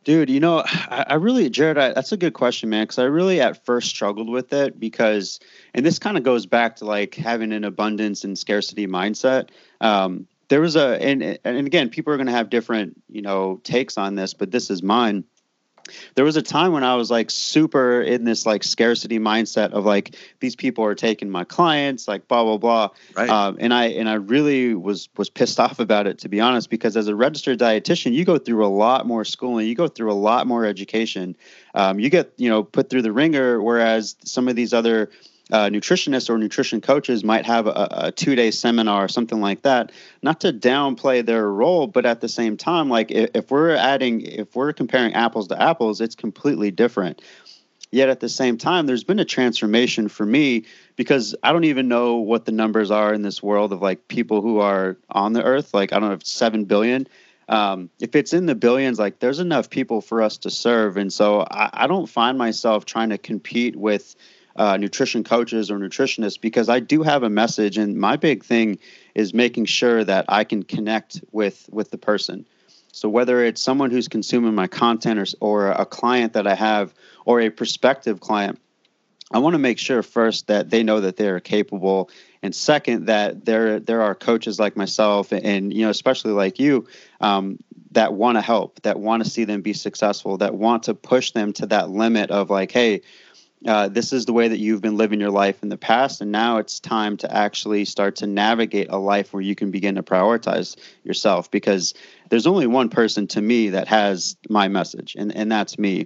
Dude, 0.05 0.29
you 0.29 0.39
know, 0.39 0.61
I, 0.63 1.05
I 1.09 1.13
really, 1.15 1.49
Jared, 1.49 1.79
I, 1.79 1.91
that's 1.91 2.11
a 2.11 2.17
good 2.17 2.35
question, 2.35 2.69
man. 2.69 2.83
Because 2.83 2.99
I 2.99 3.05
really 3.05 3.41
at 3.41 3.65
first 3.65 3.89
struggled 3.89 4.29
with 4.29 4.53
it 4.53 4.79
because, 4.79 5.39
and 5.73 5.83
this 5.83 5.97
kind 5.97 6.15
of 6.15 6.23
goes 6.23 6.45
back 6.45 6.75
to 6.77 6.85
like 6.85 7.15
having 7.15 7.51
an 7.51 7.63
abundance 7.63 8.23
and 8.23 8.37
scarcity 8.37 8.85
mindset. 8.85 9.49
Um, 9.81 10.27
there 10.47 10.61
was 10.61 10.75
a, 10.75 11.01
and 11.01 11.39
and 11.43 11.67
again, 11.67 11.89
people 11.89 12.13
are 12.13 12.17
going 12.17 12.27
to 12.27 12.33
have 12.33 12.49
different, 12.49 13.01
you 13.09 13.21
know, 13.21 13.59
takes 13.63 13.97
on 13.97 14.15
this, 14.15 14.33
but 14.33 14.51
this 14.51 14.69
is 14.69 14.83
mine 14.83 15.25
there 16.15 16.25
was 16.25 16.35
a 16.35 16.41
time 16.41 16.71
when 16.71 16.83
I 16.83 16.95
was 16.95 17.11
like 17.11 17.29
super 17.29 18.01
in 18.01 18.23
this 18.23 18.45
like 18.45 18.63
scarcity 18.63 19.19
mindset 19.19 19.71
of 19.71 19.85
like 19.85 20.15
these 20.39 20.55
people 20.55 20.83
are 20.85 20.95
taking 20.95 21.29
my 21.29 21.43
clients, 21.43 22.07
like 22.07 22.27
blah 22.27 22.43
blah 22.43 22.57
blah. 22.57 22.89
Right. 23.15 23.29
Um, 23.29 23.57
and 23.59 23.73
I 23.73 23.85
and 23.87 24.09
I 24.09 24.15
really 24.15 24.73
was 24.73 25.09
was 25.17 25.29
pissed 25.29 25.59
off 25.59 25.79
about 25.79 26.07
it 26.07 26.19
to 26.19 26.29
be 26.29 26.39
honest, 26.39 26.69
because 26.69 26.97
as 26.97 27.07
a 27.07 27.15
registered 27.15 27.59
dietitian, 27.59 28.13
you 28.13 28.25
go 28.25 28.37
through 28.37 28.65
a 28.65 28.67
lot 28.67 29.05
more 29.05 29.25
schooling, 29.25 29.67
you 29.67 29.75
go 29.75 29.87
through 29.87 30.11
a 30.11 30.13
lot 30.13 30.47
more 30.47 30.65
education, 30.65 31.35
um, 31.73 31.99
you 31.99 32.09
get 32.09 32.33
you 32.37 32.49
know 32.49 32.63
put 32.63 32.89
through 32.89 33.03
the 33.03 33.11
ringer, 33.11 33.61
whereas 33.61 34.15
some 34.23 34.47
of 34.47 34.55
these 34.55 34.73
other 34.73 35.09
uh, 35.51 35.69
nutritionists 35.69 36.29
or 36.29 36.37
nutrition 36.37 36.81
coaches 36.81 37.23
might 37.23 37.45
have 37.45 37.67
a, 37.67 37.87
a 37.91 38.11
two 38.11 38.35
day 38.35 38.51
seminar 38.51 39.05
or 39.05 39.07
something 39.07 39.39
like 39.39 39.61
that. 39.61 39.91
Not 40.21 40.41
to 40.41 40.51
downplay 40.51 41.25
their 41.25 41.49
role, 41.49 41.87
but 41.87 42.05
at 42.05 42.21
the 42.21 42.29
same 42.29 42.57
time, 42.57 42.89
like 42.89 43.11
if, 43.11 43.29
if 43.35 43.51
we're 43.51 43.75
adding, 43.75 44.21
if 44.21 44.55
we're 44.55 44.73
comparing 44.73 45.13
apples 45.13 45.47
to 45.49 45.61
apples, 45.61 46.01
it's 46.01 46.15
completely 46.15 46.71
different. 46.71 47.21
Yet 47.91 48.09
at 48.09 48.19
the 48.19 48.29
same 48.29 48.57
time, 48.57 48.87
there's 48.87 49.03
been 49.03 49.19
a 49.19 49.25
transformation 49.25 50.09
for 50.09 50.25
me 50.25 50.65
because 50.95 51.35
I 51.43 51.53
don't 51.53 51.63
even 51.65 51.87
know 51.87 52.15
what 52.15 52.45
the 52.45 52.51
numbers 52.51 52.91
are 52.91 53.13
in 53.13 53.21
this 53.21 53.41
world 53.41 53.71
of 53.71 53.81
like 53.81 54.07
people 54.07 54.41
who 54.41 54.59
are 54.59 54.97
on 55.09 55.33
the 55.33 55.43
earth. 55.43 55.73
Like, 55.73 55.93
I 55.93 55.99
don't 55.99 56.09
know 56.09 56.15
if 56.15 56.25
7 56.25 56.65
billion. 56.65 57.07
Um, 57.47 57.91
if 58.01 58.15
it's 58.15 58.33
in 58.33 58.47
the 58.47 58.55
billions, 58.55 58.97
like 58.97 59.19
there's 59.19 59.39
enough 59.39 59.69
people 59.69 60.01
for 60.01 60.23
us 60.23 60.37
to 60.39 60.49
serve. 60.49 60.97
And 60.97 61.13
so 61.13 61.41
I, 61.41 61.69
I 61.71 61.87
don't 61.87 62.07
find 62.07 62.37
myself 62.37 62.85
trying 62.85 63.09
to 63.09 63.19
compete 63.19 63.75
with 63.75 64.15
uh, 64.55 64.77
nutrition 64.77 65.23
coaches 65.23 65.69
or 65.69 65.77
nutritionists 65.77 66.39
because 66.39 66.69
I 66.69 66.79
do 66.79 67.03
have 67.03 67.23
a 67.23 67.29
message, 67.29 67.77
and 67.77 67.97
my 67.97 68.15
big 68.15 68.43
thing 68.43 68.79
is 69.13 69.33
making 69.33 69.65
sure 69.65 70.03
that 70.03 70.25
I 70.29 70.43
can 70.43 70.63
connect 70.63 71.21
with 71.31 71.69
with 71.71 71.91
the 71.91 71.97
person. 71.97 72.45
So 72.91 73.09
whether 73.09 73.43
it's 73.43 73.61
someone 73.61 73.91
who's 73.91 74.07
consuming 74.07 74.55
my 74.55 74.67
content 74.67 75.35
or, 75.41 75.67
or 75.67 75.71
a 75.71 75.85
client 75.85 76.33
that 76.33 76.47
I 76.47 76.55
have 76.55 76.93
or 77.25 77.41
a 77.41 77.49
prospective 77.49 78.21
client, 78.21 78.57
I 79.33 79.39
want 79.39 79.55
to 79.55 79.59
make 79.59 79.79
sure 79.79 80.01
first 80.01 80.47
that 80.47 80.69
they 80.69 80.83
know 80.83 81.01
that 81.01 81.17
they're 81.17 81.41
capable, 81.41 82.09
and 82.41 82.55
second 82.55 83.07
that 83.07 83.43
there 83.43 83.79
there 83.79 84.01
are 84.01 84.15
coaches 84.15 84.59
like 84.59 84.77
myself 84.77 85.33
and 85.33 85.73
you 85.73 85.83
know 85.83 85.89
especially 85.89 86.31
like 86.31 86.59
you 86.59 86.87
um, 87.19 87.59
that 87.95 88.13
want 88.13 88.37
to 88.37 88.41
help, 88.41 88.81
that 88.83 88.99
want 88.99 89.23
to 89.23 89.29
see 89.29 89.43
them 89.45 89.61
be 89.61 89.73
successful, 89.73 90.37
that 90.37 90.53
want 90.53 90.83
to 90.83 90.93
push 90.93 91.31
them 91.31 91.51
to 91.53 91.65
that 91.65 91.89
limit 91.89 92.29
of 92.29 92.49
like, 92.49 92.71
hey, 92.71 93.01
uh, 93.65 93.87
this 93.87 94.13
is 94.13 94.25
the 94.25 94.33
way 94.33 94.47
that 94.47 94.59
you've 94.59 94.81
been 94.81 94.95
living 94.95 95.19
your 95.19 95.31
life 95.31 95.63
in 95.63 95.69
the 95.69 95.77
past, 95.77 96.21
and 96.21 96.31
now 96.31 96.57
it's 96.57 96.79
time 96.79 97.17
to 97.17 97.35
actually 97.35 97.83
start 97.85 98.17
to 98.17 98.27
navigate 98.27 98.87
a 98.89 98.97
life 98.97 99.33
where 99.33 99.41
you 99.41 99.55
can 99.55 99.71
begin 99.71 99.95
to 99.95 100.03
prioritize 100.03 100.75
yourself. 101.03 101.49
Because 101.49 101.95
there's 102.29 102.45
only 102.45 102.67
one 102.67 102.89
person 102.89 103.27
to 103.27 103.41
me 103.41 103.69
that 103.69 103.87
has 103.87 104.37
my 104.49 104.67
message, 104.67 105.15
and 105.17 105.35
and 105.35 105.51
that's 105.51 105.79
me. 105.79 106.05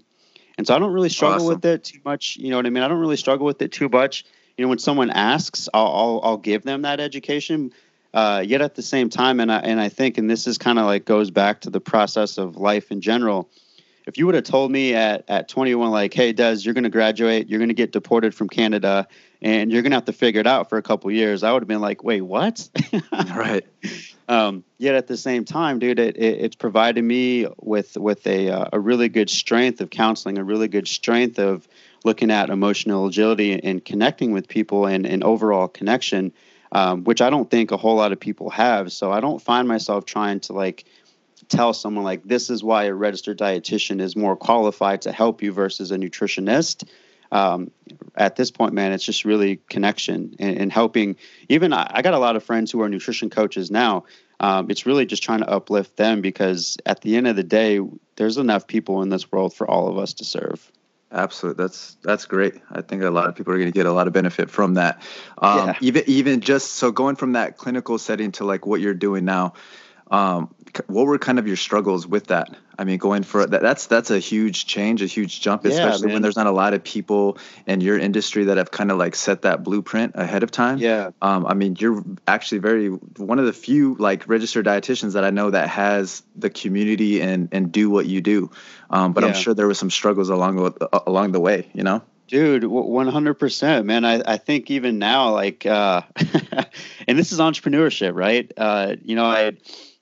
And 0.57 0.65
so 0.65 0.75
I 0.75 0.79
don't 0.79 0.93
really 0.93 1.09
struggle 1.09 1.47
awesome. 1.47 1.55
with 1.55 1.65
it 1.65 1.83
too 1.83 1.99
much. 2.05 2.37
You 2.37 2.49
know 2.49 2.57
what 2.57 2.65
I 2.65 2.69
mean? 2.69 2.83
I 2.83 2.87
don't 2.87 2.99
really 2.99 3.17
struggle 3.17 3.45
with 3.45 3.61
it 3.61 3.71
too 3.71 3.89
much. 3.89 4.25
You 4.57 4.65
know, 4.65 4.69
when 4.69 4.79
someone 4.79 5.09
asks, 5.09 5.67
I'll 5.73 5.87
I'll, 5.87 6.21
I'll 6.23 6.37
give 6.37 6.63
them 6.63 6.83
that 6.83 6.99
education. 6.99 7.73
Uh, 8.11 8.43
yet 8.43 8.61
at 8.61 8.73
the 8.73 8.81
same 8.81 9.09
time, 9.09 9.39
and 9.39 9.51
I 9.51 9.59
and 9.59 9.81
I 9.81 9.89
think, 9.89 10.17
and 10.17 10.29
this 10.29 10.47
is 10.47 10.57
kind 10.57 10.79
of 10.79 10.85
like 10.85 11.03
goes 11.03 11.29
back 11.29 11.61
to 11.61 11.69
the 11.69 11.81
process 11.81 12.37
of 12.37 12.55
life 12.55 12.89
in 12.89 13.01
general 13.01 13.49
if 14.09 14.17
you 14.17 14.25
would 14.25 14.33
have 14.33 14.43
told 14.43 14.71
me 14.71 14.95
at, 14.95 15.23
at 15.27 15.47
21 15.47 15.91
like 15.91 16.13
hey 16.13 16.33
des 16.33 16.57
you're 16.61 16.73
going 16.73 16.83
to 16.83 16.89
graduate 16.89 17.47
you're 17.47 17.59
going 17.59 17.69
to 17.69 17.75
get 17.75 17.91
deported 17.91 18.33
from 18.33 18.49
canada 18.49 19.07
and 19.41 19.71
you're 19.71 19.83
going 19.83 19.91
to 19.91 19.95
have 19.95 20.05
to 20.05 20.13
figure 20.13 20.41
it 20.41 20.47
out 20.47 20.67
for 20.67 20.77
a 20.77 20.81
couple 20.81 21.09
years 21.11 21.43
i 21.43 21.53
would 21.53 21.61
have 21.61 21.67
been 21.67 21.79
like 21.79 22.03
wait 22.03 22.21
what? 22.21 22.67
Right. 23.11 23.65
Um, 24.27 24.63
yet 24.77 24.95
at 24.95 25.07
the 25.07 25.15
same 25.15 25.45
time 25.45 25.79
dude 25.79 25.99
it, 25.99 26.17
it, 26.17 26.39
it's 26.41 26.55
provided 26.55 27.03
me 27.03 27.47
with 27.57 27.97
with 27.97 28.25
a, 28.27 28.49
uh, 28.49 28.69
a 28.73 28.79
really 28.79 29.09
good 29.09 29.29
strength 29.29 29.79
of 29.79 29.89
counseling 29.89 30.37
a 30.37 30.43
really 30.43 30.67
good 30.67 30.87
strength 30.87 31.39
of 31.39 31.67
looking 32.03 32.31
at 32.31 32.49
emotional 32.49 33.07
agility 33.07 33.53
and 33.53 33.85
connecting 33.85 34.31
with 34.31 34.47
people 34.47 34.87
and, 34.87 35.05
and 35.05 35.23
overall 35.23 35.67
connection 35.67 36.33
um, 36.71 37.03
which 37.03 37.21
i 37.21 37.29
don't 37.29 37.51
think 37.51 37.71
a 37.71 37.77
whole 37.77 37.95
lot 37.95 38.11
of 38.11 38.19
people 38.19 38.49
have. 38.49 38.91
So 38.91 39.11
i 39.11 39.19
don't 39.19 39.41
find 39.41 39.67
myself 39.67 40.05
trying 40.05 40.39
to 40.41 40.53
like 40.53 40.85
tell 41.47 41.73
someone 41.73 42.03
like 42.03 42.23
this 42.23 42.49
is 42.49 42.63
why 42.63 42.85
a 42.85 42.93
registered 42.93 43.37
dietitian 43.37 44.01
is 44.01 44.15
more 44.15 44.35
qualified 44.35 45.01
to 45.03 45.11
help 45.11 45.41
you 45.41 45.51
versus 45.51 45.91
a 45.91 45.97
nutritionist 45.97 46.87
um, 47.31 47.71
at 48.15 48.35
this 48.35 48.51
point 48.51 48.73
man 48.73 48.91
it's 48.91 49.03
just 49.03 49.25
really 49.25 49.57
connection 49.69 50.35
and, 50.39 50.57
and 50.57 50.71
helping 50.71 51.15
even 51.47 51.73
I, 51.73 51.89
I, 51.95 52.01
got 52.01 52.13
a 52.13 52.19
lot 52.19 52.35
of 52.35 52.43
friends 52.43 52.71
who 52.71 52.81
are 52.81 52.89
nutrition 52.89 53.29
coaches 53.29 53.69
now 53.71 54.05
um, 54.39 54.69
it's 54.69 54.85
really 54.85 55.05
just 55.05 55.23
trying 55.23 55.39
to 55.39 55.49
uplift 55.49 55.97
them 55.97 56.21
because 56.21 56.77
at 56.85 57.01
the 57.01 57.17
end 57.17 57.27
of 57.27 57.35
the 57.35 57.43
day 57.43 57.79
there's 58.15 58.37
enough 58.37 58.67
people 58.67 59.01
in 59.01 59.09
this 59.09 59.31
world 59.31 59.53
for 59.53 59.69
all 59.69 59.87
of 59.87 59.97
us 59.97 60.13
to 60.15 60.25
serve 60.25 60.71
Absolutely, 61.11 61.63
that's 61.63 61.97
that's 62.03 62.25
great. 62.25 62.53
I 62.71 62.81
think 62.81 63.01
a 63.01 63.09
lot 63.09 63.27
of 63.27 63.35
people 63.35 63.51
are 63.53 63.57
going 63.57 63.71
to 63.71 63.75
get 63.75 63.87
a 63.87 63.91
lot 63.91 64.05
of 64.05 64.13
benefit 64.13 64.51
from 64.51 64.75
that. 64.75 65.01
Um, 65.39 65.69
yeah. 65.69 65.77
Even 65.81 66.03
even 66.05 66.41
just 66.41 66.73
so 66.73 66.91
going 66.91 67.15
from 67.15 67.31
that 67.31 67.57
clinical 67.57 67.97
setting 67.97 68.31
to 68.33 68.43
like 68.45 68.67
what 68.67 68.79
you're 68.79 68.93
doing 68.93 69.25
now, 69.25 69.53
Um, 70.11 70.53
what 70.87 71.07
were 71.07 71.17
kind 71.17 71.39
of 71.39 71.47
your 71.47 71.55
struggles 71.55 72.05
with 72.07 72.27
that? 72.27 72.55
I 72.77 72.85
mean, 72.85 72.97
going 72.97 73.23
for 73.23 73.45
that, 73.45 73.61
that's 73.61 73.87
that's 73.87 74.09
a 74.09 74.19
huge 74.19 74.65
change, 74.65 75.01
a 75.01 75.05
huge 75.05 75.41
jump, 75.41 75.65
especially 75.65 76.07
yeah, 76.07 76.13
when 76.13 76.21
there's 76.21 76.37
not 76.37 76.47
a 76.47 76.51
lot 76.51 76.73
of 76.73 76.83
people 76.83 77.37
in 77.67 77.81
your 77.81 77.99
industry 77.99 78.45
that 78.45 78.57
have 78.57 78.71
kind 78.71 78.89
of 78.89 78.97
like 78.97 79.15
set 79.15 79.41
that 79.41 79.63
blueprint 79.63 80.13
ahead 80.15 80.43
of 80.43 80.51
time. 80.51 80.77
Yeah. 80.77 81.11
Um, 81.21 81.45
I 81.45 81.55
mean, 81.55 81.75
you're 81.77 82.03
actually 82.27 82.59
very 82.59 82.87
one 82.87 83.37
of 83.37 83.45
the 83.45 83.53
few 83.53 83.95
like 83.95 84.27
registered 84.29 84.65
dietitians 84.65 85.13
that 85.13 85.25
I 85.25 85.29
know 85.29 85.51
that 85.51 85.67
has 85.69 86.23
the 86.35 86.49
community 86.49 87.21
and 87.21 87.49
and 87.51 87.71
do 87.71 87.89
what 87.89 88.05
you 88.05 88.21
do. 88.21 88.49
Um, 88.89 89.11
but 89.11 89.23
yeah. 89.23 89.29
I'm 89.29 89.35
sure 89.35 89.53
there 89.53 89.67
was 89.67 89.77
some 89.77 89.89
struggles 89.89 90.29
along 90.29 90.55
the, 90.55 90.89
along 91.05 91.33
the 91.33 91.39
way, 91.39 91.69
you 91.73 91.83
know. 91.83 92.01
Dude, 92.29 92.61
100%, 92.61 93.85
man. 93.85 94.05
I, 94.05 94.21
I 94.23 94.37
think 94.37 94.69
even 94.69 94.99
now, 94.99 95.31
like, 95.33 95.65
uh, 95.65 96.03
and 97.07 97.17
this 97.17 97.31
is 97.31 97.39
entrepreneurship, 97.39 98.13
right? 98.13 98.51
Uh, 98.55 98.97
you 99.03 99.15
know, 99.15 99.25
I, 99.25 99.53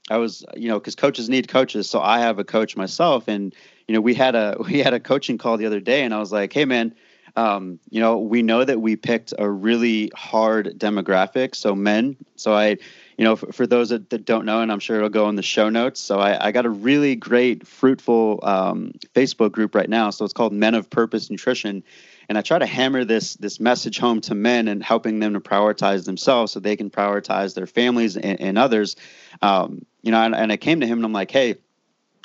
I 0.10 0.18
was, 0.18 0.46
you 0.56 0.70
know, 0.70 0.80
because 0.80 0.96
coaches 0.96 1.30
need 1.30 1.48
coaches, 1.48 1.90
so 1.90 2.02
I 2.02 2.20
have 2.20 2.40
a 2.40 2.44
coach 2.44 2.78
myself, 2.78 3.28
and 3.28 3.54
you 3.88 3.94
know, 3.94 4.02
we 4.02 4.14
had 4.14 4.36
a 4.36 4.58
we 4.66 4.80
had 4.80 4.94
a 4.94 5.00
coaching 5.00 5.38
call 5.38 5.58
the 5.58 5.66
other 5.66 5.80
day, 5.80 6.04
and 6.04 6.14
I 6.14 6.20
was 6.20 6.32
like, 6.32 6.54
hey, 6.54 6.66
man, 6.66 6.96
um, 7.38 7.80
you 7.92 8.00
know, 8.00 8.18
we 8.18 8.42
know 8.42 8.64
that 8.64 8.82
we 8.82 8.96
picked 8.96 9.32
a 9.38 9.48
really 9.48 10.12
hard 10.16 10.74
demographic, 10.80 11.56
so 11.56 11.76
men. 11.76 12.18
So 12.36 12.54
I, 12.54 12.78
you 13.16 13.24
know, 13.24 13.36
for, 13.36 13.52
for 13.52 13.68
those 13.68 13.90
that, 13.90 14.10
that, 14.10 14.26
don't 14.26 14.44
know, 14.44 14.62
and 14.62 14.72
I'm 14.72 14.80
sure 14.80 14.98
it'll 14.98 15.10
go 15.10 15.30
in 15.30 15.36
the 15.36 15.44
show 15.44 15.70
notes. 15.70 16.02
So 16.02 16.20
I, 16.20 16.48
I 16.48 16.52
got 16.52 16.66
a 16.66 16.70
really 16.70 17.16
great, 17.16 17.68
fruitful 17.68 18.40
um, 18.42 18.94
Facebook 19.14 19.52
group 19.52 19.76
right 19.76 19.88
now. 19.88 20.10
So 20.10 20.26
it's 20.26 20.34
called 20.34 20.52
Men 20.52 20.74
of 20.74 20.90
Purpose 20.90 21.30
Nutrition, 21.30 21.84
and 22.28 22.40
I 22.40 22.42
try 22.42 22.58
to 22.58 22.66
hammer 22.66 23.06
this 23.06 23.36
this 23.36 23.60
message 23.60 24.00
home 24.00 24.20
to 24.22 24.34
men 24.34 24.68
and 24.68 24.84
helping 24.84 25.20
them 25.20 25.34
to 25.34 25.40
prioritize 25.40 26.06
themselves 26.06 26.52
so 26.52 26.60
they 26.60 26.76
can 26.76 26.90
prioritize 26.90 27.54
their 27.54 27.68
families 27.68 28.18
and, 28.18 28.42
and 28.42 28.58
others. 28.58 28.96
Um, 29.44 29.86
you 30.08 30.12
know, 30.12 30.22
and, 30.22 30.34
and 30.34 30.54
I 30.54 30.56
came 30.56 30.80
to 30.80 30.88
him 30.88 31.00
and 31.00 31.06
I'm 31.06 31.12
like, 31.12 31.32
hey, 31.32 31.56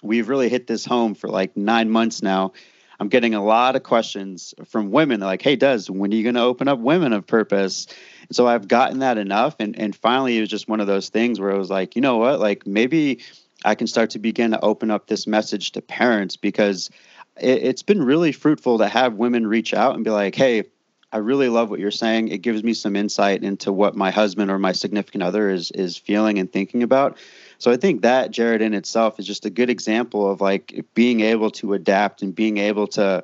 we've 0.04 0.28
really 0.28 0.48
hit 0.48 0.68
this 0.68 0.84
home 0.84 1.16
for 1.16 1.28
like 1.28 1.56
nine 1.56 1.90
months 1.90 2.22
now. 2.22 2.52
I'm 3.00 3.08
getting 3.08 3.34
a 3.34 3.42
lot 3.42 3.74
of 3.74 3.82
questions 3.82 4.54
from 4.66 4.92
women. 4.92 5.18
They're 5.18 5.28
like, 5.28 5.42
hey, 5.42 5.56
Des, 5.56 5.86
when 5.88 6.12
are 6.12 6.14
you 6.14 6.22
going 6.22 6.36
to 6.36 6.42
open 6.42 6.68
up 6.68 6.78
Women 6.78 7.12
of 7.12 7.26
Purpose? 7.26 7.88
And 8.28 8.36
so 8.36 8.46
I've 8.46 8.68
gotten 8.68 9.00
that 9.00 9.18
enough. 9.18 9.56
And, 9.58 9.76
and 9.76 9.96
finally, 9.96 10.38
it 10.38 10.42
was 10.42 10.48
just 10.48 10.68
one 10.68 10.78
of 10.78 10.86
those 10.86 11.08
things 11.08 11.40
where 11.40 11.52
I 11.52 11.58
was 11.58 11.70
like, 11.70 11.96
you 11.96 12.02
know 12.02 12.18
what? 12.18 12.38
Like 12.38 12.68
maybe 12.68 13.18
I 13.64 13.74
can 13.74 13.88
start 13.88 14.10
to 14.10 14.20
begin 14.20 14.52
to 14.52 14.60
open 14.60 14.92
up 14.92 15.08
this 15.08 15.26
message 15.26 15.72
to 15.72 15.82
parents 15.82 16.36
because 16.36 16.88
it, 17.36 17.64
it's 17.64 17.82
been 17.82 18.00
really 18.00 18.30
fruitful 18.30 18.78
to 18.78 18.86
have 18.86 19.14
women 19.14 19.44
reach 19.44 19.74
out 19.74 19.96
and 19.96 20.04
be 20.04 20.10
like, 20.10 20.36
hey, 20.36 20.66
I 21.12 21.18
really 21.18 21.48
love 21.48 21.68
what 21.68 21.78
you're 21.78 21.90
saying. 21.90 22.28
It 22.28 22.38
gives 22.38 22.62
me 22.64 22.74
some 22.74 22.96
insight 22.96 23.42
into 23.42 23.70
what 23.70 23.94
my 23.94 24.10
husband 24.10 24.50
or 24.52 24.58
my 24.58 24.72
significant 24.72 25.22
other 25.22 25.50
is 25.50 25.70
is 25.72 25.96
feeling 25.96 26.38
and 26.38 26.50
thinking 26.50 26.82
about. 26.82 27.18
So 27.62 27.70
I 27.70 27.76
think 27.76 28.02
that 28.02 28.32
Jared 28.32 28.60
in 28.60 28.74
itself 28.74 29.20
is 29.20 29.26
just 29.26 29.46
a 29.46 29.50
good 29.50 29.70
example 29.70 30.28
of 30.28 30.40
like 30.40 30.84
being 30.94 31.20
able 31.20 31.48
to 31.52 31.74
adapt 31.74 32.20
and 32.20 32.34
being 32.34 32.58
able 32.58 32.88
to 32.88 33.22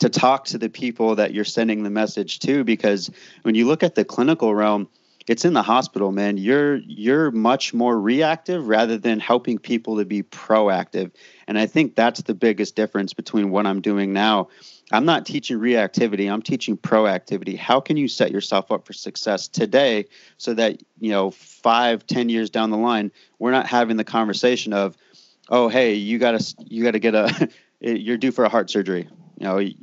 to 0.00 0.08
talk 0.10 0.44
to 0.46 0.58
the 0.58 0.68
people 0.68 1.14
that 1.14 1.32
you're 1.32 1.46
sending 1.46 1.82
the 1.82 1.88
message 1.88 2.40
to 2.40 2.62
because 2.62 3.10
when 3.40 3.54
you 3.54 3.66
look 3.66 3.82
at 3.82 3.94
the 3.94 4.04
clinical 4.04 4.54
realm 4.54 4.86
it's 5.28 5.44
in 5.44 5.52
the 5.54 5.62
hospital 5.62 6.12
man. 6.12 6.36
You're 6.36 6.76
you're 6.76 7.30
much 7.30 7.72
more 7.72 7.98
reactive 7.98 8.66
rather 8.66 8.98
than 8.98 9.18
helping 9.18 9.58
people 9.58 9.96
to 9.98 10.04
be 10.04 10.22
proactive. 10.24 11.12
And 11.46 11.58
i 11.58 11.66
think 11.66 11.94
that's 11.94 12.20
the 12.22 12.34
biggest 12.34 12.76
difference 12.76 13.14
between 13.14 13.50
what 13.50 13.66
i'm 13.66 13.80
doing 13.80 14.12
now 14.12 14.48
I'm 14.92 15.04
not 15.04 15.24
teaching 15.26 15.58
reactivity. 15.58 16.30
I'm 16.30 16.42
teaching 16.42 16.76
proactivity. 16.76 17.56
How 17.56 17.80
can 17.80 17.96
you 17.96 18.08
set 18.08 18.32
yourself 18.32 18.72
up 18.72 18.86
for 18.86 18.92
success 18.92 19.46
today 19.48 20.06
so 20.36 20.54
that, 20.54 20.82
you 20.98 21.10
know, 21.10 21.30
five, 21.30 22.06
ten 22.06 22.28
years 22.28 22.50
down 22.50 22.70
the 22.70 22.76
line, 22.76 23.12
we're 23.38 23.52
not 23.52 23.66
having 23.66 23.96
the 23.96 24.04
conversation 24.04 24.72
of, 24.72 24.96
oh, 25.48 25.68
hey, 25.68 25.94
you 25.94 26.18
gotta 26.18 26.54
you 26.58 26.82
gotta 26.82 26.98
get 26.98 27.14
a 27.14 27.48
you're 27.80 28.16
due 28.16 28.32
for 28.32 28.44
a 28.44 28.48
heart 28.48 28.70
surgery. 28.70 29.08
You 29.38 29.46
know, 29.46 29.58
you, 29.58 29.74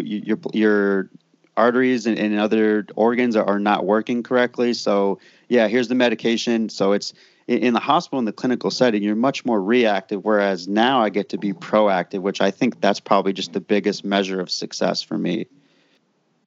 your 0.00 0.38
your 0.52 1.10
arteries 1.56 2.06
and, 2.06 2.18
and 2.18 2.38
other 2.38 2.86
organs 2.96 3.36
are, 3.36 3.44
are 3.44 3.60
not 3.60 3.84
working 3.84 4.22
correctly. 4.22 4.74
So 4.74 5.20
yeah, 5.48 5.68
here's 5.68 5.88
the 5.88 5.94
medication. 5.94 6.68
So 6.68 6.92
it's 6.92 7.14
in 7.46 7.74
the 7.74 7.80
hospital 7.80 8.18
in 8.18 8.24
the 8.24 8.32
clinical 8.32 8.70
setting 8.70 9.02
you're 9.02 9.14
much 9.14 9.44
more 9.44 9.60
reactive 9.60 10.24
whereas 10.24 10.66
now 10.66 11.02
i 11.02 11.10
get 11.10 11.30
to 11.30 11.38
be 11.38 11.52
proactive 11.52 12.20
which 12.20 12.40
i 12.40 12.50
think 12.50 12.80
that's 12.80 13.00
probably 13.00 13.32
just 13.32 13.52
the 13.52 13.60
biggest 13.60 14.04
measure 14.04 14.40
of 14.40 14.50
success 14.50 15.02
for 15.02 15.16
me. 15.16 15.46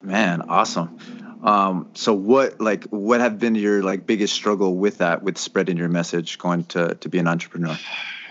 Man 0.01 0.43
awesome. 0.43 0.99
Um, 1.43 1.89
so 1.93 2.13
what 2.13 2.61
like 2.61 2.85
what 2.85 3.19
have 3.19 3.39
been 3.39 3.55
your 3.55 3.81
like 3.81 4.05
biggest 4.05 4.33
struggle 4.33 4.75
with 4.75 4.99
that 4.99 5.23
with 5.23 5.37
spreading 5.37 5.77
your 5.77 5.89
message 5.89 6.37
going 6.37 6.65
to 6.65 6.95
to 6.95 7.09
be 7.09 7.17
an 7.17 7.27
entrepreneur? 7.27 7.77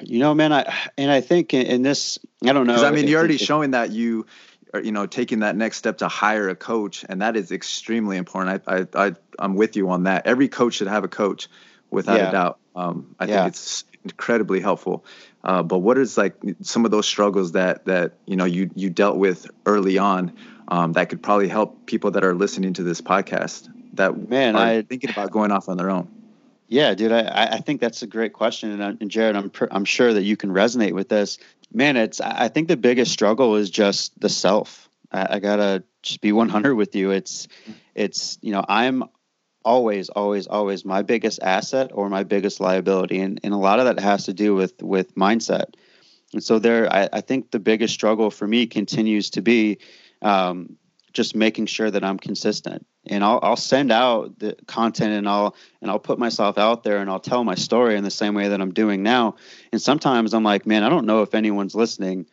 You 0.02 0.20
know 0.20 0.34
man 0.34 0.52
i 0.52 0.72
and 0.96 1.10
i 1.10 1.20
think 1.20 1.54
in, 1.54 1.66
in 1.66 1.82
this 1.82 2.18
i 2.44 2.52
don't 2.52 2.66
know. 2.66 2.74
Because 2.74 2.84
i 2.84 2.90
mean 2.90 3.08
you're 3.08 3.18
already 3.18 3.36
showing 3.36 3.72
that 3.72 3.90
you 3.90 4.26
are 4.74 4.80
you 4.80 4.92
know 4.92 5.06
taking 5.06 5.40
that 5.40 5.56
next 5.56 5.78
step 5.78 5.98
to 5.98 6.08
hire 6.08 6.48
a 6.48 6.56
coach 6.56 7.04
and 7.08 7.22
that 7.22 7.36
is 7.36 7.50
extremely 7.50 8.16
important. 8.16 8.62
I 8.66 8.76
i, 8.76 9.06
I 9.08 9.12
i'm 9.38 9.56
with 9.56 9.76
you 9.76 9.90
on 9.90 10.04
that. 10.04 10.26
Every 10.26 10.48
coach 10.48 10.74
should 10.74 10.88
have 10.88 11.04
a 11.04 11.08
coach 11.08 11.48
without 11.96 12.18
yeah. 12.18 12.28
a 12.28 12.32
doubt. 12.32 12.58
Um, 12.76 13.16
I 13.18 13.24
yeah. 13.24 13.42
think 13.42 13.54
it's 13.54 13.84
incredibly 14.04 14.60
helpful. 14.60 15.04
Uh, 15.42 15.62
but 15.62 15.78
what 15.78 15.98
is 15.98 16.16
like 16.16 16.34
some 16.60 16.84
of 16.84 16.90
those 16.90 17.06
struggles 17.06 17.52
that 17.52 17.86
that 17.86 18.12
you 18.26 18.36
know 18.36 18.44
you 18.44 18.70
you 18.74 18.90
dealt 18.90 19.16
with 19.16 19.50
early 19.64 19.98
on 19.98 20.32
um, 20.68 20.92
that 20.92 21.08
could 21.08 21.22
probably 21.22 21.48
help 21.48 21.86
people 21.86 22.12
that 22.12 22.22
are 22.22 22.34
listening 22.34 22.74
to 22.74 22.82
this 22.82 23.00
podcast 23.00 23.68
that 23.94 24.28
man 24.28 24.54
I 24.54 24.82
thinking 24.82 25.10
about 25.10 25.30
going 25.30 25.50
off 25.50 25.68
on 25.68 25.76
their 25.76 25.90
own. 25.90 26.08
Yeah, 26.68 26.94
dude, 26.94 27.12
I, 27.12 27.48
I 27.52 27.58
think 27.58 27.80
that's 27.80 28.02
a 28.02 28.08
great 28.08 28.32
question, 28.32 28.72
and, 28.72 28.82
uh, 28.82 28.92
and 29.00 29.10
Jared, 29.10 29.36
I'm 29.36 29.50
I'm 29.70 29.84
sure 29.84 30.12
that 30.12 30.22
you 30.22 30.36
can 30.36 30.50
resonate 30.50 30.92
with 30.92 31.08
this. 31.08 31.38
Man, 31.72 31.96
it's 31.96 32.20
I 32.20 32.48
think 32.48 32.68
the 32.68 32.76
biggest 32.76 33.12
struggle 33.12 33.56
is 33.56 33.70
just 33.70 34.18
the 34.20 34.28
self. 34.28 34.88
I, 35.12 35.36
I 35.36 35.38
gotta 35.38 35.84
just 36.02 36.20
be 36.20 36.32
100 36.32 36.74
with 36.74 36.94
you. 36.96 37.12
It's 37.12 37.46
it's 37.94 38.38
you 38.42 38.52
know 38.52 38.64
I'm 38.68 39.04
always 39.66 40.08
always 40.10 40.46
always 40.46 40.84
my 40.84 41.02
biggest 41.02 41.42
asset 41.42 41.90
or 41.92 42.08
my 42.08 42.22
biggest 42.22 42.60
liability 42.60 43.18
and, 43.18 43.40
and 43.42 43.52
a 43.52 43.56
lot 43.56 43.80
of 43.80 43.84
that 43.84 43.98
has 43.98 44.24
to 44.24 44.32
do 44.32 44.54
with 44.54 44.80
with 44.80 45.14
mindset. 45.16 45.74
And 46.32 46.42
so 46.42 46.58
there 46.60 46.90
i, 46.90 47.08
I 47.12 47.20
think 47.20 47.50
the 47.50 47.58
biggest 47.58 47.92
struggle 47.92 48.30
for 48.30 48.46
me 48.46 48.66
continues 48.66 49.28
to 49.30 49.42
be 49.42 49.78
um, 50.22 50.76
just 51.12 51.34
making 51.34 51.66
sure 51.66 51.90
that 51.90 52.04
i'm 52.04 52.18
consistent. 52.18 52.86
And 53.08 53.22
I'll, 53.22 53.38
I'll 53.42 53.56
send 53.56 53.92
out 53.92 54.38
the 54.38 54.56
content 54.66 55.12
and 55.12 55.28
i'll 55.28 55.56
and 55.82 55.90
i'll 55.90 55.98
put 55.98 56.18
myself 56.20 56.58
out 56.58 56.84
there 56.84 56.98
and 56.98 57.10
i'll 57.10 57.20
tell 57.20 57.42
my 57.42 57.56
story 57.56 57.96
in 57.96 58.04
the 58.04 58.10
same 58.10 58.34
way 58.34 58.48
that 58.48 58.60
i'm 58.60 58.72
doing 58.72 59.02
now. 59.02 59.34
And 59.72 59.82
sometimes 59.82 60.32
i'm 60.32 60.44
like 60.44 60.64
man 60.64 60.84
i 60.84 60.88
don't 60.88 61.06
know 61.06 61.22
if 61.22 61.34
anyone's 61.34 61.74
listening. 61.74 62.26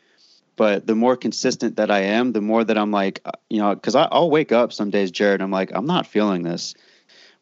But 0.55 0.85
the 0.85 0.93
more 0.93 1.17
consistent 1.17 1.77
that 1.77 1.89
i 1.89 2.01
am 2.01 2.31
the 2.31 2.41
more 2.41 2.63
that 2.63 2.77
i'm 2.77 2.91
like 2.91 3.21
uh, 3.25 3.31
you 3.49 3.57
know 3.59 3.73
because 3.73 3.95
i'll 3.95 4.29
wake 4.29 4.51
up 4.51 4.71
some 4.71 4.91
days 4.91 5.09
jared 5.09 5.41
i'm 5.41 5.49
like 5.49 5.71
i'm 5.73 5.87
not 5.87 6.05
feeling 6.05 6.43
this 6.43 6.75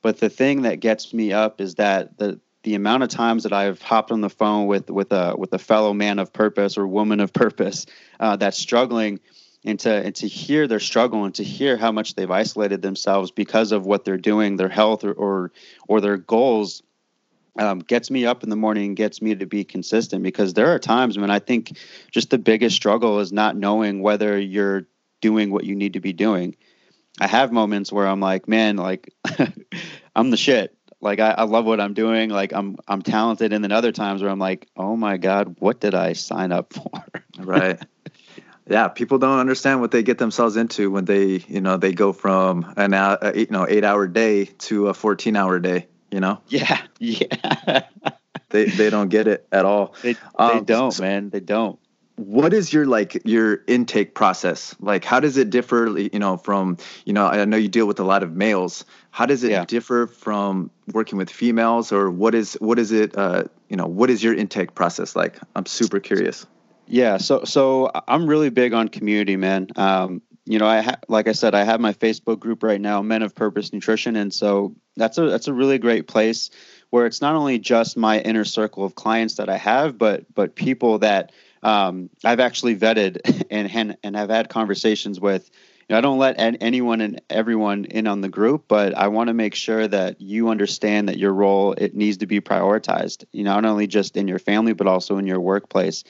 but 0.01 0.20
the 0.20 0.29
thing 0.29 0.63
that 0.63 0.79
gets 0.79 1.13
me 1.13 1.31
up 1.34 1.62
is 1.62 1.75
that 1.75 2.17
the 2.17 2.39
the 2.63 2.75
amount 2.75 3.01
of 3.01 3.10
times 3.10 3.43
that 3.43 3.53
I've 3.53 3.81
hopped 3.81 4.12
on 4.12 4.22
the 4.22 4.29
phone 4.29 4.67
with 4.67 4.89
with 4.89 5.12
a 5.12 5.36
with 5.38 5.53
a 5.53 5.60
fellow 5.60 5.93
man 5.93 6.20
of 6.20 6.31
purpose 6.31 6.77
or 6.77 6.88
woman 6.88 7.20
of 7.20 7.34
purpose 7.34 7.86
uh, 8.20 8.36
that's 8.36 8.58
struggling, 8.58 9.20
and 9.65 9.79
to 9.81 9.91
and 9.91 10.15
to 10.15 10.27
hear 10.27 10.67
their 10.67 10.79
struggle 10.79 11.25
and 11.25 11.34
to 11.36 11.43
hear 11.43 11.77
how 11.77 11.91
much 11.91 12.15
they've 12.15 12.29
isolated 12.29 12.81
themselves 12.81 13.31
because 13.31 13.72
of 13.72 13.86
what 13.86 14.05
they're 14.05 14.17
doing, 14.17 14.58
their 14.58 14.70
health 14.70 15.03
or 15.03 15.13
or, 15.13 15.51
or 15.88 16.01
their 16.01 16.17
goals, 16.17 16.84
um, 17.58 17.79
gets 17.79 18.12
me 18.12 18.25
up 18.25 18.43
in 18.43 18.50
the 18.50 18.55
morning 18.55 18.86
and 18.88 18.98
gets 18.98 19.22
me 19.22 19.36
to 19.36 19.46
be 19.46 19.63
consistent. 19.63 20.24
Because 20.24 20.53
there 20.53 20.74
are 20.74 20.79
times 20.79 21.17
when 21.17 21.31
I 21.31 21.39
think 21.39 21.77
just 22.12 22.29
the 22.29 22.38
biggest 22.38 22.75
struggle 22.75 23.20
is 23.20 23.31
not 23.31 23.55
knowing 23.55 24.01
whether 24.01 24.39
you're 24.39 24.86
doing 25.22 25.51
what 25.51 25.63
you 25.63 25.75
need 25.75 25.93
to 25.93 26.00
be 26.00 26.13
doing. 26.13 26.55
I 27.20 27.27
have 27.27 27.51
moments 27.51 27.91
where 27.91 28.08
I'm 28.08 28.20
like, 28.20 28.48
man, 28.48 28.77
like 28.77 29.13
I'm 30.15 30.30
the 30.30 30.38
shit. 30.38 30.75
Like 31.01 31.20
I, 31.20 31.32
I 31.32 31.44
love 31.44 31.65
what 31.65 31.82
I'm 31.82 31.94
doing. 31.94 32.30
Like 32.30 32.53
I'm 32.53 32.77
I'm 32.88 33.01
talented. 33.01 33.53
And 33.53 33.63
then 33.63 33.72
other 33.72 33.91
times 33.91 34.22
where 34.22 34.32
I'm 34.32 34.39
like, 34.39 34.68
oh 34.77 34.96
my 34.96 35.18
God, 35.18 35.56
what 35.60 35.80
did 35.80 35.96
I 35.96 36.13
sign 36.13 36.51
up 36.51 36.74
for? 36.74 37.03
right. 37.39 37.80
Yeah, 38.68 38.88
people 38.88 39.18
don't 39.18 39.39
understand 39.39 39.82
what 39.82 39.91
they 39.91 40.03
get 40.03 40.20
themselves 40.20 40.56
into 40.56 40.91
when 40.91 41.06
they, 41.06 41.44
you 41.48 41.60
know, 41.60 41.77
they 41.77 41.91
go 41.91 42.13
from 42.13 42.72
an 42.77 42.94
uh, 42.94 43.34
you 43.36 43.48
know 43.50 43.68
eight 43.68 43.84
hour 43.84 44.08
day 44.08 44.46
to 44.46 44.88
a 44.88 44.94
14 44.94 45.36
hour 45.36 45.60
day. 45.60 45.88
You 46.12 46.20
know. 46.20 46.41
Yeah. 46.48 46.82
Yeah. 47.00 47.84
they 48.50 48.65
they 48.65 48.89
don't 48.89 49.10
get 49.10 49.27
it 49.27 49.48
at 49.51 49.65
all. 49.65 49.96
They, 50.03 50.13
they 50.13 50.20
um, 50.38 50.65
don't, 50.65 50.91
so, 50.91 51.01
man. 51.01 51.30
They 51.30 51.39
don't 51.39 51.80
what 52.15 52.53
is 52.53 52.72
your 52.72 52.86
like 52.86 53.22
your 53.25 53.63
intake 53.68 54.13
process? 54.13 54.75
Like 54.80 55.03
how 55.03 55.20
does 55.20 55.38
it 55.38 55.50
differ 55.50 55.88
you 55.98 56.20
know 56.20 56.38
from 56.38 56.77
you 57.06 57.13
know 57.13 57.25
i 57.25 57.44
know 57.46 57.58
you 57.58 57.68
deal 57.68 57.88
with 57.88 58.00
a 58.00 58.03
lot 58.03 58.24
of 58.24 58.34
males. 58.34 58.86
How 59.12 59.25
does 59.25 59.44
it 59.44 59.51
yeah. 59.51 59.65
differ 59.65 60.08
from 60.08 60.72
working 60.94 61.18
with 61.18 61.30
females 61.30 61.91
or 61.91 62.12
what 62.12 62.36
is 62.36 62.53
what 62.56 62.80
is 62.80 62.91
it 62.91 63.18
uh 63.18 63.46
you 63.70 63.77
know 63.77 63.88
what 63.88 64.10
is 64.10 64.24
your 64.24 64.34
intake 64.34 64.75
process 64.75 65.15
like? 65.15 65.39
I'm 65.56 65.65
super 65.65 66.00
curious. 66.00 66.46
Yeah 66.88 67.18
so 67.18 67.44
so 67.44 67.91
i'm 68.08 68.27
really 68.27 68.50
big 68.50 68.74
on 68.74 68.88
community 68.89 69.36
man. 69.36 69.68
Um 69.75 70.22
you 70.46 70.60
know 70.60 70.68
i 70.68 70.82
ha- 70.82 71.00
like 71.08 71.27
i 71.27 71.34
said 71.34 71.53
i 71.53 71.63
have 71.63 71.80
my 71.80 71.94
facebook 71.94 72.39
group 72.39 72.63
right 72.63 72.82
now 72.82 73.03
men 73.03 73.22
of 73.22 73.36
purpose 73.36 73.72
nutrition 73.72 74.15
and 74.15 74.34
so 74.34 74.75
that's 74.98 75.20
a 75.20 75.30
that's 75.30 75.48
a 75.48 75.53
really 75.53 75.77
great 75.77 76.08
place 76.08 76.50
where 76.91 77.06
it's 77.06 77.22
not 77.22 77.36
only 77.36 77.58
just 77.58 77.98
my 77.98 78.20
inner 78.20 78.46
circle 78.46 78.84
of 78.84 78.96
clients 78.96 79.36
that 79.36 79.50
I 79.50 79.58
have, 79.58 79.98
but 79.98 80.32
but 80.34 80.56
people 80.56 81.00
that 81.00 81.32
um, 81.63 82.10
I've 82.24 82.39
actually 82.39 82.75
vetted 82.75 83.46
and, 83.51 83.70
and 83.74 83.98
and 84.03 84.15
have 84.15 84.30
had 84.30 84.50
conversations 84.50 85.20
with. 85.20 85.50
You 85.89 85.96
know, 85.96 85.98
I 85.98 86.01
don't 86.01 86.20
let 86.20 86.36
anyone 86.38 87.01
and 87.01 87.22
everyone 87.30 87.84
in 87.84 88.08
on 88.08 88.22
the 88.22 88.30
group, 88.30 88.63
but 88.70 88.96
I 88.96 89.10
want 89.10 89.27
to 89.27 89.34
make 89.34 89.56
sure 89.56 89.89
that 89.89 90.22
you 90.22 90.48
understand 90.48 91.10
that 91.10 91.18
your 91.18 91.34
role 91.34 91.74
it 91.74 91.94
needs 91.94 92.18
to 92.18 92.27
be 92.27 92.39
prioritized. 92.39 93.25
You 93.34 93.44
know, 93.44 93.56
not 93.56 93.65
only 93.65 93.88
just 93.88 94.15
in 94.15 94.25
your 94.25 94.39
family, 94.39 94.72
but 94.72 94.88
also 94.88 95.18
in 95.18 95.27
your 95.27 95.41
workplace. 95.41 96.06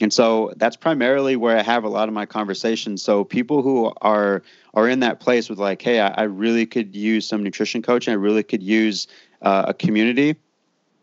And 0.00 0.12
so 0.12 0.52
that's 0.56 0.76
primarily 0.76 1.36
where 1.36 1.58
I 1.58 1.62
have 1.62 1.84
a 1.84 1.88
lot 1.88 2.08
of 2.08 2.14
my 2.14 2.24
conversations. 2.24 3.02
So 3.02 3.24
people 3.24 3.62
who 3.62 3.92
are 4.00 4.42
are 4.72 4.88
in 4.88 5.00
that 5.00 5.20
place 5.20 5.48
with 5.50 5.58
like, 5.58 5.82
hey, 5.82 6.00
I, 6.00 6.08
I 6.08 6.22
really 6.22 6.64
could 6.64 6.94
use 6.94 7.26
some 7.26 7.42
nutrition 7.42 7.82
coaching. 7.82 8.12
I 8.12 8.16
really 8.16 8.42
could 8.42 8.62
use 8.62 9.08
uh, 9.42 9.66
a 9.68 9.74
community. 9.74 10.36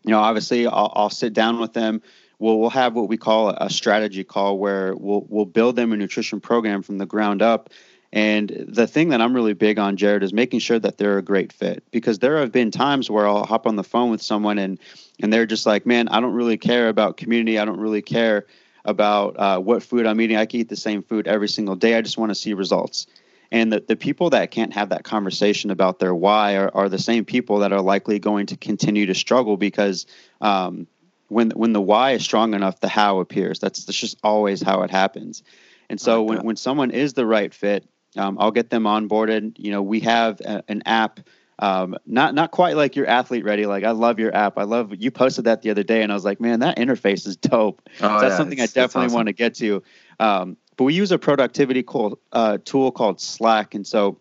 You 0.04 0.12
know, 0.12 0.20
obviously, 0.20 0.66
I'll, 0.66 0.92
I'll 0.96 1.10
sit 1.10 1.32
down 1.32 1.60
with 1.60 1.74
them. 1.74 2.02
We'll 2.38 2.58
we'll 2.58 2.70
have 2.70 2.94
what 2.94 3.08
we 3.08 3.16
call 3.16 3.50
a 3.50 3.70
strategy 3.70 4.24
call 4.24 4.58
where 4.58 4.94
we'll 4.94 5.26
we'll 5.28 5.44
build 5.44 5.76
them 5.76 5.92
a 5.92 5.96
nutrition 5.96 6.40
program 6.40 6.82
from 6.82 6.98
the 6.98 7.06
ground 7.06 7.42
up. 7.42 7.70
And 8.10 8.64
the 8.66 8.86
thing 8.86 9.10
that 9.10 9.20
I'm 9.20 9.34
really 9.34 9.52
big 9.52 9.78
on, 9.78 9.96
Jared, 9.96 10.22
is 10.22 10.32
making 10.32 10.60
sure 10.60 10.78
that 10.78 10.96
they're 10.96 11.18
a 11.18 11.22
great 11.22 11.52
fit 11.52 11.84
because 11.90 12.20
there 12.20 12.38
have 12.38 12.50
been 12.50 12.70
times 12.70 13.10
where 13.10 13.28
I'll 13.28 13.44
hop 13.44 13.66
on 13.66 13.76
the 13.76 13.84
phone 13.84 14.10
with 14.10 14.22
someone 14.22 14.58
and 14.58 14.78
and 15.20 15.32
they're 15.32 15.46
just 15.46 15.66
like, 15.66 15.84
man, 15.84 16.08
I 16.08 16.20
don't 16.20 16.32
really 16.32 16.56
care 16.56 16.88
about 16.88 17.16
community. 17.16 17.58
I 17.58 17.64
don't 17.64 17.80
really 17.80 18.02
care 18.02 18.46
about 18.84 19.38
uh, 19.38 19.58
what 19.58 19.82
food 19.82 20.06
I'm 20.06 20.20
eating. 20.20 20.36
I 20.36 20.46
can 20.46 20.60
eat 20.60 20.68
the 20.68 20.76
same 20.76 21.02
food 21.02 21.26
every 21.26 21.48
single 21.48 21.76
day. 21.76 21.96
I 21.96 22.02
just 22.02 22.16
want 22.16 22.30
to 22.30 22.34
see 22.34 22.54
results. 22.54 23.06
And 23.50 23.72
the, 23.72 23.80
the 23.80 23.96
people 23.96 24.30
that 24.30 24.50
can't 24.50 24.72
have 24.72 24.90
that 24.90 25.04
conversation 25.04 25.70
about 25.70 25.98
their 25.98 26.14
why 26.14 26.56
are, 26.56 26.70
are 26.74 26.88
the 26.88 26.98
same 26.98 27.24
people 27.24 27.58
that 27.60 27.72
are 27.72 27.80
likely 27.80 28.18
going 28.18 28.46
to 28.46 28.56
continue 28.56 29.06
to 29.06 29.14
struggle 29.14 29.56
because 29.56 30.06
um, 30.40 30.86
when 31.28 31.50
when 31.50 31.72
the 31.72 31.80
why 31.80 32.12
is 32.12 32.22
strong 32.22 32.54
enough, 32.54 32.80
the 32.80 32.88
how 32.88 33.20
appears. 33.20 33.58
That's, 33.58 33.84
that's 33.84 33.98
just 33.98 34.18
always 34.22 34.62
how 34.62 34.82
it 34.82 34.90
happens. 34.90 35.42
And 35.90 36.00
so 36.00 36.22
when, 36.22 36.40
when 36.40 36.56
someone 36.56 36.90
is 36.90 37.14
the 37.14 37.24
right 37.24 37.52
fit, 37.52 37.88
um, 38.16 38.36
I'll 38.38 38.50
get 38.50 38.68
them 38.68 38.84
onboarded. 38.84 39.58
You 39.58 39.70
know, 39.70 39.82
we 39.82 40.00
have 40.00 40.40
a, 40.40 40.62
an 40.68 40.82
app 40.84 41.20
um, 41.60 41.96
not 42.06 42.34
not 42.34 42.50
quite 42.52 42.76
like 42.76 42.94
your 42.94 43.06
athlete 43.06 43.44
ready. 43.44 43.66
Like 43.66 43.84
I 43.84 43.90
love 43.90 44.18
your 44.18 44.34
app. 44.34 44.58
I 44.58 44.62
love 44.62 44.92
you 44.96 45.10
posted 45.10 45.46
that 45.46 45.62
the 45.62 45.70
other 45.70 45.82
day, 45.82 46.02
and 46.02 46.12
I 46.12 46.14
was 46.14 46.24
like, 46.24 46.40
man, 46.40 46.60
that 46.60 46.78
interface 46.78 47.26
is 47.26 47.36
dope. 47.36 47.82
Oh, 48.00 48.00
so 48.00 48.20
that's 48.20 48.22
yeah, 48.22 48.36
something 48.36 48.60
I 48.60 48.66
definitely 48.66 49.06
awesome. 49.06 49.14
want 49.14 49.26
to 49.26 49.32
get 49.32 49.54
to. 49.56 49.82
Um, 50.20 50.56
but 50.76 50.84
we 50.84 50.94
use 50.94 51.10
a 51.10 51.18
productivity 51.18 51.82
called, 51.82 52.20
uh, 52.30 52.58
tool 52.64 52.92
called 52.92 53.20
Slack, 53.20 53.74
and 53.74 53.84
so 53.84 54.18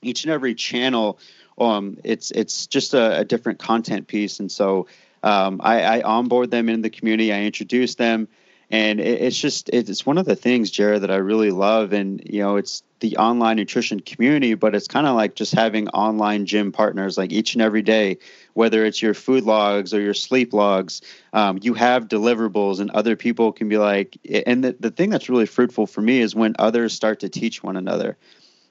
each 0.00 0.24
and 0.24 0.32
every 0.32 0.54
channel, 0.54 1.18
um, 1.58 1.98
it's 2.02 2.30
it's 2.30 2.66
just 2.66 2.94
a, 2.94 3.18
a 3.18 3.24
different 3.26 3.58
content 3.58 4.06
piece, 4.06 4.40
and 4.40 4.50
so 4.50 4.86
um, 5.22 5.60
I, 5.62 5.82
I 5.82 6.02
onboard 6.02 6.50
them 6.50 6.68
in 6.68 6.82
the 6.82 6.90
community. 6.90 7.32
I 7.32 7.42
introduce 7.42 7.94
them. 7.94 8.28
And 8.72 9.00
it's 9.00 9.36
just 9.36 9.68
it's 9.70 10.06
one 10.06 10.16
of 10.16 10.26
the 10.26 10.36
things 10.36 10.70
jared 10.70 11.02
that 11.02 11.10
i 11.10 11.16
really 11.16 11.50
love. 11.50 11.92
And 11.92 12.22
you 12.24 12.40
know 12.40 12.54
it's 12.54 12.84
the 13.00 13.16
online 13.16 13.56
nutrition 13.56 13.98
community 13.98 14.54
but 14.54 14.74
it's 14.74 14.86
kind 14.86 15.06
of 15.06 15.16
like 15.16 15.34
just 15.34 15.52
having 15.54 15.88
online 15.88 16.46
gym 16.46 16.70
partners 16.70 17.18
like 17.18 17.32
each 17.32 17.54
and 17.54 17.62
every 17.62 17.82
day 17.82 18.18
whether 18.52 18.84
it's 18.84 19.00
your 19.00 19.14
food 19.14 19.42
logs 19.42 19.94
or 19.94 20.00
your 20.00 20.14
sleep 20.14 20.52
logs 20.52 21.00
um, 21.32 21.58
you 21.62 21.74
have 21.74 22.08
deliverables 22.08 22.78
and 22.78 22.90
other 22.90 23.16
people 23.16 23.52
can 23.52 23.68
be 23.68 23.78
like 23.78 24.18
and 24.46 24.62
the, 24.62 24.76
the 24.78 24.90
thing 24.90 25.10
that's 25.10 25.28
really 25.28 25.46
fruitful 25.46 25.86
for 25.86 26.02
me 26.02 26.20
is 26.20 26.34
when 26.34 26.54
others 26.58 26.92
start 26.92 27.20
to 27.20 27.28
teach 27.28 27.62
one 27.62 27.76
another. 27.76 28.16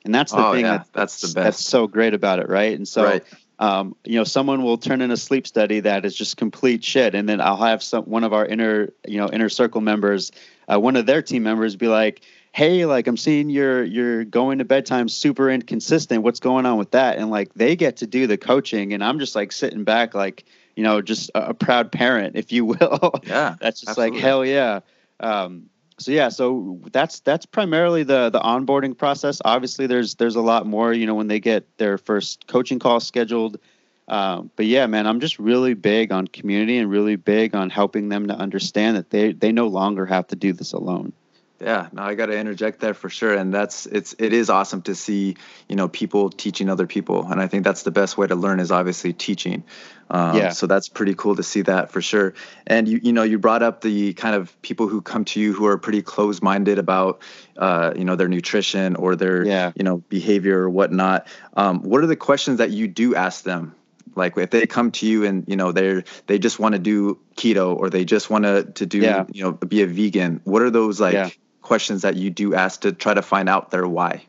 And 0.05 0.15
that's 0.15 0.31
the 0.31 0.47
oh, 0.47 0.53
thing 0.53 0.63
yeah. 0.63 0.77
that, 0.77 0.93
that's 0.93 1.19
the 1.19 1.27
best. 1.27 1.35
that's 1.35 1.65
so 1.65 1.87
great 1.87 2.13
about 2.13 2.39
it 2.39 2.47
right? 2.47 2.73
And 2.73 2.87
so 2.87 3.03
right 3.03 3.23
um, 3.59 3.95
you 4.05 4.15
know, 4.15 4.23
someone 4.23 4.63
will 4.63 4.77
turn 4.77 5.01
in 5.01 5.11
a 5.11 5.17
sleep 5.17 5.45
study 5.45 5.81
that 5.81 6.05
is 6.05 6.15
just 6.15 6.37
complete 6.37 6.83
shit, 6.83 7.13
and 7.13 7.27
then 7.27 7.41
I'll 7.41 7.57
have 7.61 7.83
some 7.83 8.05
one 8.05 8.23
of 8.23 8.31
our 8.31 8.45
inner, 8.45 8.93
you 9.05 9.17
know, 9.17 9.29
inner 9.29 9.49
circle 9.49 9.81
members, 9.81 10.31
uh, 10.71 10.79
one 10.79 10.95
of 10.95 11.05
their 11.05 11.21
team 11.21 11.43
members, 11.43 11.75
be 11.75 11.89
like, 11.89 12.21
"Hey, 12.53 12.85
like 12.85 13.05
I'm 13.07 13.17
seeing 13.17 13.49
you're 13.49 13.83
you're 13.83 14.23
going 14.23 14.59
to 14.59 14.65
bedtime 14.65 15.09
super 15.09 15.49
inconsistent. 15.49 16.23
What's 16.23 16.39
going 16.39 16.65
on 16.65 16.77
with 16.77 16.91
that?" 16.91 17.17
And 17.17 17.29
like 17.29 17.53
they 17.53 17.75
get 17.75 17.97
to 17.97 18.07
do 18.07 18.27
the 18.27 18.37
coaching, 18.37 18.93
and 18.93 19.03
I'm 19.03 19.19
just 19.19 19.35
like 19.35 19.51
sitting 19.51 19.83
back, 19.83 20.13
like 20.13 20.45
you 20.77 20.83
know, 20.83 21.01
just 21.01 21.29
a, 21.35 21.49
a 21.49 21.53
proud 21.53 21.91
parent, 21.91 22.37
if 22.37 22.53
you 22.53 22.63
will. 22.63 23.19
Yeah, 23.25 23.55
that's 23.61 23.81
just 23.81 23.89
absolutely. 23.89 24.17
like 24.17 24.23
hell 24.23 24.45
yeah. 24.45 24.79
Um, 25.19 25.69
so 25.99 26.11
yeah, 26.11 26.29
so 26.29 26.79
that's 26.91 27.19
that's 27.21 27.45
primarily 27.45 28.03
the 28.03 28.29
the 28.29 28.39
onboarding 28.39 28.97
process. 28.97 29.41
Obviously, 29.43 29.87
there's 29.87 30.15
there's 30.15 30.35
a 30.35 30.41
lot 30.41 30.65
more. 30.65 30.93
You 30.93 31.05
know, 31.05 31.15
when 31.15 31.27
they 31.27 31.39
get 31.39 31.65
their 31.77 31.97
first 31.97 32.47
coaching 32.47 32.79
call 32.79 32.99
scheduled. 32.99 33.59
Um, 34.07 34.49
but 34.55 34.65
yeah, 34.65 34.87
man, 34.87 35.05
I'm 35.05 35.19
just 35.19 35.37
really 35.37 35.75
big 35.75 36.11
on 36.11 36.27
community 36.27 36.79
and 36.79 36.89
really 36.89 37.15
big 37.15 37.53
on 37.53 37.69
helping 37.69 38.09
them 38.09 38.27
to 38.27 38.33
understand 38.33 38.97
that 38.97 39.11
they 39.11 39.33
they 39.33 39.51
no 39.51 39.67
longer 39.67 40.05
have 40.05 40.27
to 40.27 40.35
do 40.35 40.51
this 40.51 40.73
alone. 40.73 41.13
Yeah, 41.61 41.89
no, 41.91 42.03
I 42.03 42.15
got 42.15 42.27
to 42.27 42.37
interject 42.37 42.79
there 42.79 42.93
for 42.93 43.09
sure, 43.09 43.33
and 43.33 43.53
that's 43.53 43.85
it's 43.85 44.15
it 44.17 44.31
is 44.31 44.49
awesome 44.49 44.81
to 44.83 44.95
see 44.95 45.35
you 45.67 45.75
know 45.75 45.89
people 45.89 46.29
teaching 46.29 46.69
other 46.69 46.87
people, 46.87 47.25
and 47.29 47.41
I 47.41 47.47
think 47.47 47.65
that's 47.65 47.83
the 47.83 47.91
best 47.91 48.17
way 48.17 48.27
to 48.27 48.35
learn 48.35 48.61
is 48.61 48.71
obviously 48.71 49.11
teaching. 49.11 49.63
Um, 50.09 50.37
yeah. 50.37 50.49
So 50.49 50.67
that's 50.67 50.87
pretty 50.87 51.13
cool 51.15 51.35
to 51.35 51.43
see 51.43 51.61
that 51.63 51.91
for 51.91 52.01
sure. 52.01 52.33
And 52.65 52.87
you 52.87 53.01
you 53.03 53.11
know 53.11 53.23
you 53.23 53.39
brought 53.39 53.61
up 53.61 53.81
the 53.81 54.13
kind 54.13 54.35
of 54.35 54.59
people 54.61 54.87
who 54.87 55.01
come 55.01 55.25
to 55.25 55.39
you 55.39 55.51
who 55.51 55.65
are 55.65 55.77
pretty 55.77 56.01
close 56.01 56.41
minded 56.41 56.79
about 56.79 57.21
uh, 57.57 57.93
you 57.95 58.05
know 58.05 58.15
their 58.15 58.29
nutrition 58.29 58.95
or 58.95 59.17
their 59.17 59.45
yeah. 59.45 59.73
you 59.75 59.83
know 59.83 59.97
behavior 59.97 60.61
or 60.61 60.69
whatnot. 60.69 61.27
Um, 61.55 61.81
what 61.81 62.01
are 62.01 62.07
the 62.07 62.15
questions 62.15 62.59
that 62.59 62.71
you 62.71 62.87
do 62.87 63.15
ask 63.15 63.43
them? 63.43 63.75
Like 64.15 64.37
if 64.37 64.49
they 64.49 64.65
come 64.65 64.91
to 64.91 65.05
you 65.05 65.25
and 65.25 65.43
you 65.45 65.57
know 65.57 65.73
they're 65.73 66.05
they 66.27 66.39
just 66.39 66.57
want 66.57 66.73
to 66.73 66.79
do 66.79 67.19
keto 67.35 67.75
or 67.75 67.89
they 67.89 68.05
just 68.05 68.29
want 68.29 68.45
to 68.45 68.63
to 68.63 68.85
do 68.85 68.99
yeah. 68.99 69.25
you 69.33 69.43
know 69.43 69.51
be 69.51 69.81
a 69.81 69.87
vegan. 69.87 70.39
What 70.45 70.61
are 70.61 70.69
those 70.69 71.01
like? 71.01 71.13
Yeah 71.13 71.29
questions 71.69 72.01
that 72.01 72.15
you 72.15 72.31
do 72.31 72.55
ask 72.55 72.81
to 72.81 72.91
try 72.91 73.13
to 73.13 73.21
find 73.21 73.47
out 73.47 73.69
their 73.69 73.87
why. 73.87 74.25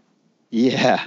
Yeah, 0.51 1.07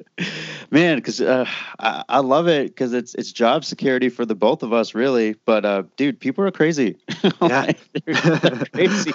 man, 0.70 0.98
because 0.98 1.20
uh, 1.20 1.44
I, 1.80 2.04
I, 2.08 2.18
love 2.20 2.46
it 2.46 2.68
because 2.68 2.92
it's 2.92 3.14
it's 3.14 3.32
job 3.32 3.64
security 3.64 4.08
for 4.08 4.24
the 4.24 4.36
both 4.36 4.62
of 4.62 4.72
us, 4.72 4.94
really. 4.94 5.34
But 5.44 5.64
uh, 5.64 5.82
dude, 5.96 6.20
people 6.20 6.44
are 6.44 6.52
crazy. 6.52 6.96
Yeah, 7.42 7.72
crazy. 8.72 9.12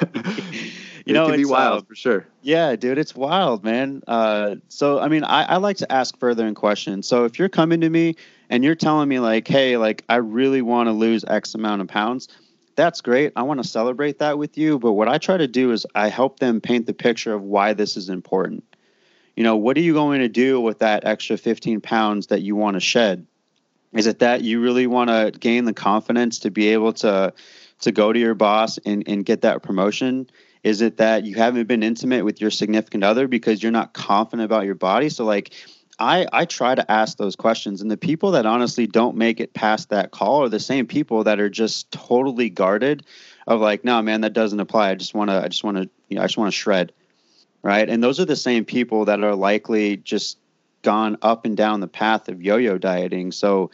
you 1.06 1.12
it 1.12 1.14
know, 1.14 1.28
can 1.28 1.38
be 1.38 1.46
wild 1.46 1.84
uh, 1.84 1.86
for 1.88 1.96
sure. 1.96 2.28
Yeah, 2.42 2.76
dude, 2.76 2.98
it's 2.98 3.16
wild, 3.16 3.64
man. 3.64 4.02
Uh, 4.08 4.56
so 4.68 5.00
I 5.00 5.08
mean, 5.08 5.24
I, 5.24 5.44
I 5.44 5.58
like 5.58 5.78
to 5.78 5.90
ask 5.90 6.18
further 6.18 6.46
in 6.46 6.54
questions. 6.54 7.08
So 7.08 7.24
if 7.24 7.40
you're 7.40 7.50
coming 7.50 7.80
to 7.80 7.90
me 7.90 8.16
and 8.50 8.64
you're 8.64 8.76
telling 8.76 9.08
me 9.08 9.20
like, 9.20 9.48
hey, 9.48 9.78
like 9.78 10.04
I 10.10 10.18
really 10.18 10.62
want 10.62 10.88
to 10.88 10.92
lose 10.92 11.24
X 11.26 11.56
amount 11.56 11.82
of 11.82 11.88
pounds, 11.88 12.28
that's 12.76 13.02
great. 13.02 13.34
I 13.36 13.44
want 13.44 13.62
to 13.62 13.68
celebrate 13.68 14.20
that 14.20 14.38
with 14.38 14.58
you. 14.58 14.80
But 14.80 14.94
what 14.94 15.08
I 15.08 15.18
try 15.18 15.38
to 15.38 15.48
do 15.48 15.72
is 15.72 15.86
I 15.96 16.08
help 16.08 16.40
them 16.40 16.62
paint 16.62 16.86
the 16.86 16.94
picture 16.94 17.34
of 17.34 17.42
why 17.42 17.74
this 17.74 17.98
is 17.98 18.10
important. 18.10 18.64
You 19.36 19.44
know, 19.44 19.56
what 19.56 19.78
are 19.78 19.82
you 19.82 19.94
going 19.94 20.20
to 20.22 20.30
do 20.30 20.60
with 20.60 20.80
that 20.80 21.06
extra 21.06 21.38
15 21.38 21.82
pounds 21.82 22.28
that 22.28 22.42
you 22.42 22.56
want 22.56 22.76
to 22.76 22.80
shed? 22.80 23.26
Is 23.94 24.08
it 24.08 24.20
that 24.20 24.42
you 24.42 24.62
really 24.62 24.88
want 24.88 25.10
to 25.10 25.38
gain 25.38 25.66
the 25.66 25.74
confidence 25.74 26.40
to 26.40 26.52
be 26.52 26.70
able 26.70 26.94
to 26.94 27.34
to 27.82 27.92
go 27.92 28.14
to 28.14 28.20
your 28.20 28.36
boss 28.36 28.78
and, 28.86 29.04
and 29.08 29.26
get 29.26 29.42
that 29.42 29.64
promotion? 29.64 30.30
Is 30.64 30.82
it 30.82 30.98
that 30.98 31.26
you 31.26 31.36
haven't 31.36 31.68
been 31.68 31.82
intimate 31.82 32.24
with 32.24 32.40
your 32.40 32.52
significant 32.52 33.04
other 33.04 33.28
because 33.28 33.64
you're 33.64 33.72
not 33.72 33.94
confident 33.94 34.46
about 34.46 34.66
your 34.66 34.76
body? 34.76 35.10
So 35.10 35.26
like 35.26 35.54
I, 36.02 36.28
I 36.34 36.46
try 36.46 36.74
to 36.76 36.92
ask 36.92 37.18
those 37.18 37.36
questions 37.36 37.82
and 37.82 37.92
the 37.92 37.98
people 37.98 38.32
that 38.32 38.46
honestly 38.46 38.88
don't 38.88 39.16
make 39.16 39.40
it 39.40 39.54
past 39.54 39.90
that 39.90 40.12
call 40.12 40.44
are 40.44 40.50
the 40.50 40.60
same 40.60 40.88
people 40.88 41.24
that 41.26 41.40
are 41.40 41.50
just 41.50 41.92
totally 41.92 42.50
guarded 42.50 43.06
of 43.46 43.62
like 43.62 43.86
no 43.86 44.02
man 44.02 44.22
that 44.22 44.34
doesn't 44.34 44.60
apply. 44.60 44.90
I 44.90 44.96
just 44.96 45.14
want 45.14 45.30
to 45.30 45.44
i 45.44 45.48
just 45.48 45.64
want 45.64 45.78
to 45.78 45.90
you 46.10 46.16
know 46.16 46.24
i 46.24 46.26
just 46.26 46.38
want 46.38 46.52
to 46.52 46.58
shred 46.58 46.92
right? 47.64 47.88
And 47.88 48.04
those 48.04 48.20
are 48.20 48.26
the 48.26 48.36
same 48.36 48.66
people 48.66 49.06
that 49.06 49.24
are 49.24 49.36
likely 49.36 49.98
just 49.98 50.38
gone 50.82 51.18
up 51.22 51.46
and 51.46 51.56
down 51.56 51.80
the 51.80 51.88
path 51.88 52.28
of 52.28 52.42
yo-yo 52.42 52.78
dieting. 52.78 53.32
So 53.32 53.72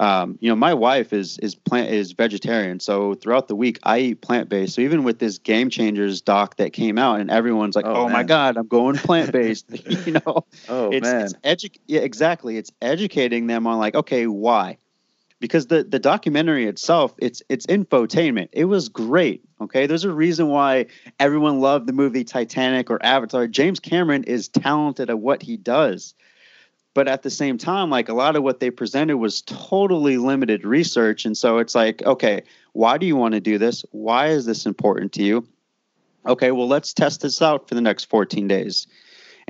um, 0.00 0.38
you 0.40 0.48
know, 0.48 0.56
my 0.56 0.72
wife 0.72 1.12
is 1.12 1.38
is 1.38 1.54
plant 1.54 1.90
is 1.90 2.12
vegetarian, 2.12 2.80
so 2.80 3.12
throughout 3.12 3.48
the 3.48 3.54
week 3.54 3.78
I 3.82 3.98
eat 3.98 4.22
plant 4.22 4.48
based. 4.48 4.76
So 4.76 4.80
even 4.80 5.04
with 5.04 5.18
this 5.18 5.36
Game 5.36 5.68
Changers 5.68 6.22
doc 6.22 6.56
that 6.56 6.72
came 6.72 6.96
out, 6.96 7.20
and 7.20 7.30
everyone's 7.30 7.76
like, 7.76 7.84
"Oh, 7.84 8.06
oh 8.06 8.08
my 8.08 8.22
God, 8.22 8.56
I'm 8.56 8.66
going 8.66 8.96
plant 8.96 9.30
based," 9.30 9.66
you 10.06 10.12
know, 10.12 10.46
oh 10.70 10.90
it's, 10.90 11.02
man, 11.02 11.28
it's 11.44 11.64
edu- 11.64 11.78
yeah, 11.86 12.00
exactly. 12.00 12.56
It's 12.56 12.72
educating 12.80 13.46
them 13.46 13.66
on 13.66 13.78
like, 13.78 13.94
okay, 13.94 14.26
why? 14.26 14.78
Because 15.38 15.66
the 15.66 15.84
the 15.84 15.98
documentary 15.98 16.64
itself, 16.64 17.14
it's 17.18 17.42
it's 17.50 17.66
infotainment. 17.66 18.48
It 18.52 18.64
was 18.64 18.88
great. 18.88 19.44
Okay, 19.60 19.86
there's 19.86 20.04
a 20.04 20.12
reason 20.12 20.48
why 20.48 20.86
everyone 21.18 21.60
loved 21.60 21.86
the 21.86 21.92
movie 21.92 22.24
Titanic 22.24 22.88
or 22.88 23.04
Avatar. 23.04 23.46
James 23.48 23.80
Cameron 23.80 24.24
is 24.24 24.48
talented 24.48 25.10
at 25.10 25.18
what 25.18 25.42
he 25.42 25.58
does 25.58 26.14
but 26.94 27.08
at 27.08 27.22
the 27.22 27.30
same 27.30 27.58
time 27.58 27.90
like 27.90 28.08
a 28.08 28.14
lot 28.14 28.36
of 28.36 28.42
what 28.42 28.60
they 28.60 28.70
presented 28.70 29.16
was 29.16 29.42
totally 29.42 30.16
limited 30.16 30.64
research 30.64 31.24
and 31.24 31.36
so 31.36 31.58
it's 31.58 31.74
like 31.74 32.02
okay 32.02 32.42
why 32.72 32.98
do 32.98 33.06
you 33.06 33.16
want 33.16 33.34
to 33.34 33.40
do 33.40 33.58
this 33.58 33.84
why 33.92 34.28
is 34.28 34.46
this 34.46 34.66
important 34.66 35.12
to 35.12 35.22
you 35.22 35.46
okay 36.26 36.50
well 36.50 36.68
let's 36.68 36.92
test 36.92 37.20
this 37.20 37.40
out 37.42 37.68
for 37.68 37.74
the 37.74 37.80
next 37.80 38.04
14 38.04 38.48
days 38.48 38.86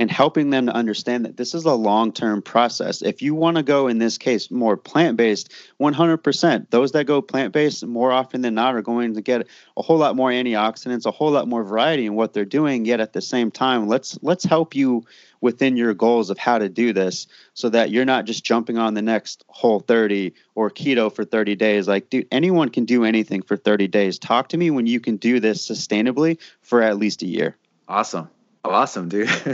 and 0.01 0.11
helping 0.11 0.49
them 0.49 0.65
to 0.65 0.73
understand 0.73 1.27
that 1.27 1.37
this 1.37 1.55
is 1.55 1.67
a 1.67 1.75
long 1.75 2.11
term 2.11 2.41
process. 2.41 3.03
If 3.03 3.21
you 3.21 3.35
want 3.35 3.59
to 3.59 3.63
go, 3.63 3.87
in 3.87 3.99
this 3.99 4.17
case, 4.17 4.51
more 4.51 4.75
plant 4.75 5.19
based, 5.19 5.53
100%, 5.79 6.71
those 6.71 6.93
that 6.93 7.05
go 7.05 7.21
plant 7.21 7.53
based 7.53 7.85
more 7.87 8.11
often 8.11 8.41
than 8.41 8.55
not 8.55 8.75
are 8.75 8.81
going 8.81 9.13
to 9.13 9.21
get 9.21 9.47
a 9.77 9.83
whole 9.83 9.99
lot 9.99 10.17
more 10.17 10.31
antioxidants, 10.31 11.05
a 11.05 11.11
whole 11.11 11.31
lot 11.31 11.49
more 11.49 11.65
variety 11.65 12.07
in 12.07 12.15
what 12.15 12.33
they're 12.33 12.47
doing. 12.47 12.87
Yet 12.87 13.01
at 13.01 13.13
the 13.13 13.21
same 13.21 13.51
time, 13.51 13.89
let's 13.89 14.19
let's 14.23 14.45
help 14.45 14.75
you 14.75 15.05
within 15.41 15.77
your 15.77 15.95
goals 15.95 16.31
of 16.31 16.39
how 16.39 16.59
to 16.59 16.69
do 16.69 16.93
this 16.93 17.27
so 17.55 17.69
that 17.69 17.91
you're 17.91 18.05
not 18.05 18.25
just 18.25 18.45
jumping 18.45 18.79
on 18.79 18.95
the 18.95 19.03
next 19.03 19.45
whole 19.49 19.81
30 19.81 20.33
or 20.55 20.71
keto 20.71 21.13
for 21.15 21.25
30 21.25 21.57
days 21.57 21.89
like 21.89 22.11
dude 22.11 22.27
anyone 22.31 22.69
can 22.69 22.85
do 22.85 23.05
anything 23.05 23.43
for 23.43 23.57
30 23.57 23.89
days 23.89 24.19
talk 24.19 24.49
to 24.49 24.57
me 24.57 24.71
when 24.71 24.87
you 24.87 25.01
can 25.01 25.17
do 25.17 25.41
this 25.41 25.67
sustainably 25.67 26.39
for 26.63 26.83
at 26.83 26.99
least 26.99 27.23
a 27.23 27.27
year 27.27 27.57
awesome 27.89 28.29
Awesome, 28.63 29.09
dude. 29.09 29.27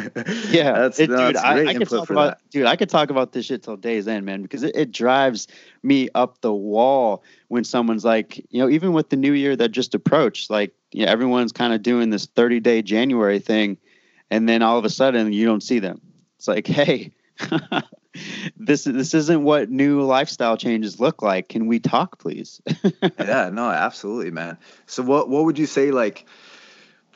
yeah, 0.51 0.73
that's, 0.73 0.99
it, 0.99 1.11
no, 1.11 1.29
dude. 1.29 1.37
I, 1.37 1.67
I 1.67 1.75
could 1.75 1.89
talk 1.89 2.11
about, 2.11 2.39
that. 2.39 2.51
dude. 2.51 2.67
I 2.67 2.75
could 2.75 2.91
talk 2.91 3.11
about 3.11 3.31
this 3.31 3.47
shit 3.47 3.63
till 3.63 3.77
days 3.77 4.09
end, 4.09 4.27
man, 4.27 4.43
because 4.43 4.65
it, 4.65 4.75
it, 4.75 4.91
drives 4.91 5.47
me 5.85 6.09
up 6.17 6.41
the 6.41 6.53
wall 6.53 7.23
when 7.47 7.63
someone's 7.63 8.05
like, 8.05 8.39
you 8.51 8.61
know, 8.61 8.69
even 8.69 8.93
with 8.93 9.09
the 9.09 9.17
new 9.17 9.33
year 9.33 9.55
that 9.55 9.69
just 9.69 9.95
approached, 9.95 10.51
like, 10.51 10.75
you 10.91 11.07
know, 11.07 11.13
everyone's 11.13 11.53
kind 11.53 11.73
of 11.73 11.85
doing 11.85 12.11
this 12.11 12.27
30 12.27 12.59
day 12.59 12.83
January 12.83 13.39
thing, 13.39 13.79
and 14.31 14.49
then 14.49 14.63
all 14.63 14.79
of 14.79 14.85
a 14.85 14.91
sudden 14.91 15.33
you 15.33 15.47
don't 15.47 15.63
see 15.63 15.79
them. 15.79 16.01
It's 16.39 16.49
like, 16.49 16.67
hey, 16.67 17.13
this 18.57 18.85
this 18.85 19.15
isn't 19.15 19.43
what 19.43 19.71
new 19.71 20.03
lifestyle 20.03 20.57
changes 20.57 21.01
look 21.01 21.23
like. 21.23 21.49
Can 21.49 21.67
we 21.67 21.79
talk, 21.79 22.19
please? 22.19 22.61
yeah, 23.19 23.51
no, 23.53 23.71
absolutely, 23.71 24.31
man. 24.31 24.59
So, 24.87 25.03
what 25.03 25.29
what 25.29 25.45
would 25.45 25.59
you 25.59 25.67
say, 25.67 25.91
like? 25.91 26.27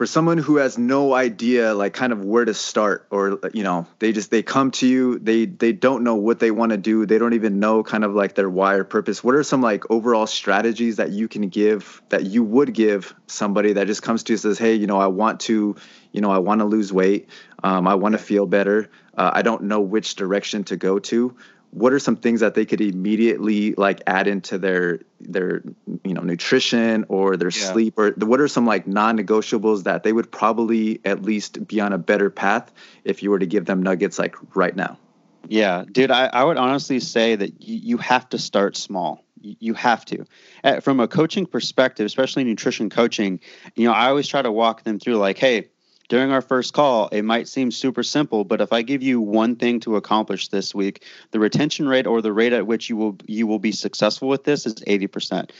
for 0.00 0.06
someone 0.06 0.38
who 0.38 0.56
has 0.56 0.78
no 0.78 1.12
idea 1.12 1.74
like 1.74 1.92
kind 1.92 2.10
of 2.10 2.24
where 2.24 2.46
to 2.46 2.54
start 2.54 3.06
or 3.10 3.38
you 3.52 3.62
know 3.62 3.86
they 3.98 4.12
just 4.12 4.30
they 4.30 4.42
come 4.42 4.70
to 4.70 4.86
you 4.86 5.18
they 5.18 5.44
they 5.44 5.72
don't 5.74 6.02
know 6.02 6.14
what 6.14 6.38
they 6.38 6.50
want 6.50 6.70
to 6.70 6.78
do 6.78 7.04
they 7.04 7.18
don't 7.18 7.34
even 7.34 7.60
know 7.60 7.82
kind 7.82 8.02
of 8.02 8.14
like 8.14 8.34
their 8.34 8.48
why 8.48 8.76
or 8.76 8.84
purpose 8.84 9.22
what 9.22 9.34
are 9.34 9.42
some 9.42 9.60
like 9.60 9.90
overall 9.90 10.26
strategies 10.26 10.96
that 10.96 11.10
you 11.10 11.28
can 11.28 11.50
give 11.50 12.00
that 12.08 12.24
you 12.24 12.42
would 12.42 12.72
give 12.72 13.14
somebody 13.26 13.74
that 13.74 13.86
just 13.86 14.02
comes 14.02 14.22
to 14.22 14.32
you 14.32 14.38
says 14.38 14.58
hey 14.58 14.72
you 14.72 14.86
know 14.86 14.98
i 14.98 15.06
want 15.06 15.38
to 15.38 15.76
you 16.12 16.20
know 16.20 16.30
i 16.30 16.38
want 16.38 16.60
to 16.60 16.64
lose 16.64 16.92
weight 16.92 17.28
um, 17.62 17.86
i 17.86 17.94
want 17.94 18.12
to 18.12 18.18
feel 18.18 18.46
better 18.46 18.90
uh, 19.16 19.30
i 19.34 19.42
don't 19.42 19.62
know 19.62 19.80
which 19.80 20.14
direction 20.14 20.64
to 20.64 20.76
go 20.76 20.98
to. 20.98 21.36
What 21.72 21.92
are 21.92 22.00
some 22.00 22.16
things 22.16 22.40
that 22.40 22.54
they 22.54 22.64
could 22.64 22.80
immediately 22.80 23.74
like 23.74 24.02
add 24.06 24.26
into 24.26 24.58
their 24.58 25.00
their 25.20 25.62
you 26.04 26.14
know 26.14 26.22
nutrition 26.22 27.04
or 27.08 27.36
their 27.36 27.50
yeah. 27.50 27.72
sleep 27.72 27.94
or 27.96 28.10
what 28.16 28.40
are 28.40 28.48
some 28.48 28.66
like 28.66 28.88
non-negotiables 28.88 29.84
that 29.84 30.02
they 30.02 30.12
would 30.12 30.32
probably 30.32 31.00
at 31.04 31.22
least 31.22 31.66
be 31.68 31.80
on 31.80 31.92
a 31.92 31.98
better 31.98 32.28
path 32.28 32.72
if 33.04 33.22
you 33.22 33.30
were 33.30 33.38
to 33.38 33.46
give 33.46 33.66
them 33.66 33.82
nuggets 33.82 34.18
like 34.18 34.34
right 34.56 34.74
now? 34.74 34.98
Yeah 35.46 35.84
dude 35.90 36.10
i, 36.10 36.26
I 36.26 36.42
would 36.42 36.56
honestly 36.56 36.98
say 36.98 37.36
that 37.36 37.62
you, 37.62 37.76
you 37.76 37.96
have 37.98 38.28
to 38.30 38.38
start 38.38 38.76
small. 38.76 39.24
You 39.42 39.72
have 39.72 40.04
to. 40.06 40.26
From 40.82 41.00
a 41.00 41.08
coaching 41.08 41.46
perspective 41.46 42.04
especially 42.04 42.42
nutrition 42.42 42.90
coaching 42.90 43.38
you 43.76 43.86
know 43.86 43.92
i 43.92 44.08
always 44.08 44.26
try 44.26 44.42
to 44.42 44.50
walk 44.50 44.82
them 44.82 44.98
through 44.98 45.18
like 45.18 45.38
hey 45.38 45.68
during 46.10 46.32
our 46.32 46.42
first 46.42 46.74
call, 46.74 47.08
it 47.08 47.22
might 47.22 47.46
seem 47.46 47.70
super 47.70 48.02
simple, 48.02 48.44
but 48.44 48.60
if 48.60 48.72
I 48.72 48.82
give 48.82 49.00
you 49.00 49.20
one 49.20 49.54
thing 49.54 49.78
to 49.80 49.94
accomplish 49.94 50.48
this 50.48 50.74
week, 50.74 51.04
the 51.30 51.38
retention 51.38 51.88
rate 51.88 52.06
or 52.06 52.20
the 52.20 52.32
rate 52.32 52.52
at 52.52 52.66
which 52.66 52.90
you 52.90 52.96
will 52.96 53.16
you 53.26 53.46
will 53.46 53.60
be 53.60 53.72
successful 53.72 54.28
with 54.28 54.42
this 54.42 54.66
is 54.66 54.74
80%. 54.74 55.50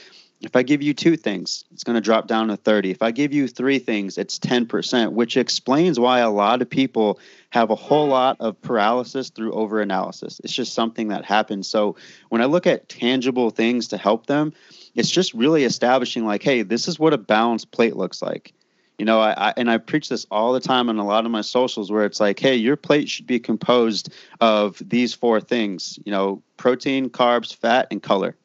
If 0.41 0.55
I 0.55 0.63
give 0.63 0.81
you 0.81 0.93
two 0.93 1.15
things, 1.15 1.63
it's 1.71 1.85
going 1.85 1.95
to 1.95 2.01
drop 2.01 2.27
down 2.27 2.49
to 2.49 2.57
30. 2.57 2.91
If 2.91 3.01
I 3.01 3.11
give 3.11 3.31
you 3.31 3.47
three 3.47 3.79
things, 3.79 4.17
it's 4.17 4.39
10%, 4.39 5.13
which 5.13 5.37
explains 5.37 5.99
why 5.99 6.19
a 6.19 6.31
lot 6.31 6.61
of 6.61 6.69
people 6.69 7.19
have 7.51 7.69
a 7.69 7.75
whole 7.75 8.07
lot 8.07 8.37
of 8.39 8.59
paralysis 8.61 9.29
through 9.29 9.53
overanalysis. 9.53 10.41
It's 10.43 10.53
just 10.53 10.73
something 10.73 11.09
that 11.09 11.23
happens. 11.25 11.67
So 11.67 11.95
when 12.29 12.41
I 12.41 12.45
look 12.45 12.67
at 12.67 12.89
tangible 12.89 13.51
things 13.51 13.89
to 13.89 13.97
help 13.97 14.25
them, 14.25 14.51
it's 14.95 15.11
just 15.11 15.33
really 15.33 15.63
establishing 15.63 16.25
like, 16.25 16.43
hey, 16.43 16.63
this 16.63 16.87
is 16.87 16.99
what 16.99 17.13
a 17.13 17.19
balanced 17.19 17.71
plate 17.71 17.95
looks 17.95 18.21
like 18.21 18.53
you 19.01 19.05
know 19.05 19.19
I, 19.19 19.49
I, 19.49 19.53
and 19.57 19.71
i 19.71 19.79
preach 19.79 20.09
this 20.09 20.27
all 20.29 20.53
the 20.53 20.59
time 20.59 20.87
on 20.87 20.99
a 20.99 21.03
lot 21.03 21.25
of 21.25 21.31
my 21.31 21.41
socials 21.41 21.91
where 21.91 22.05
it's 22.05 22.19
like 22.19 22.39
hey 22.39 22.55
your 22.55 22.75
plate 22.75 23.09
should 23.09 23.25
be 23.25 23.39
composed 23.39 24.13
of 24.39 24.79
these 24.79 25.11
four 25.11 25.41
things 25.41 25.97
you 26.05 26.11
know 26.11 26.43
protein 26.57 27.09
carbs 27.09 27.53
fat 27.53 27.87
and 27.89 28.03
color. 28.03 28.35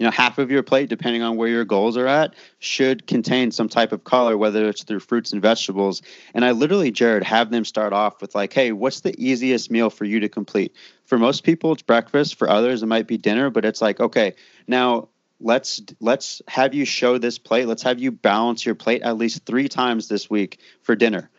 You 0.00 0.06
know 0.06 0.10
half 0.10 0.38
of 0.38 0.50
your 0.50 0.64
plate 0.64 0.88
depending 0.88 1.22
on 1.22 1.36
where 1.36 1.46
your 1.46 1.64
goals 1.64 1.96
are 1.96 2.08
at 2.08 2.34
should 2.58 3.06
contain 3.06 3.52
some 3.52 3.68
type 3.68 3.92
of 3.92 4.02
color 4.02 4.36
whether 4.36 4.68
it's 4.68 4.82
through 4.82 5.00
fruits 5.00 5.32
and 5.32 5.40
vegetables. 5.40 6.02
And 6.34 6.44
i 6.44 6.50
literally 6.50 6.90
jared 6.90 7.22
have 7.22 7.50
them 7.50 7.64
start 7.64 7.92
off 7.92 8.20
with 8.20 8.34
like 8.34 8.52
hey 8.52 8.72
what's 8.72 9.00
the 9.02 9.14
easiest 9.24 9.70
meal 9.70 9.88
for 9.88 10.04
you 10.04 10.18
to 10.18 10.28
complete? 10.28 10.74
For 11.04 11.16
most 11.16 11.44
people 11.44 11.70
it's 11.72 11.82
breakfast. 11.82 12.34
For 12.34 12.48
others 12.50 12.82
it 12.82 12.86
might 12.86 13.06
be 13.06 13.16
dinner 13.16 13.50
but 13.50 13.64
it's 13.64 13.80
like 13.80 14.00
okay 14.00 14.34
now 14.66 15.08
let's 15.40 15.80
let's 16.00 16.42
have 16.48 16.74
you 16.74 16.84
show 16.84 17.18
this 17.18 17.38
plate. 17.38 17.66
Let's 17.66 17.82
have 17.82 17.98
you 17.98 18.10
balance 18.10 18.64
your 18.64 18.74
plate 18.74 19.02
at 19.02 19.16
least 19.16 19.44
three 19.44 19.68
times 19.68 20.08
this 20.08 20.28
week 20.28 20.60
for 20.82 20.96
dinner. 20.96 21.30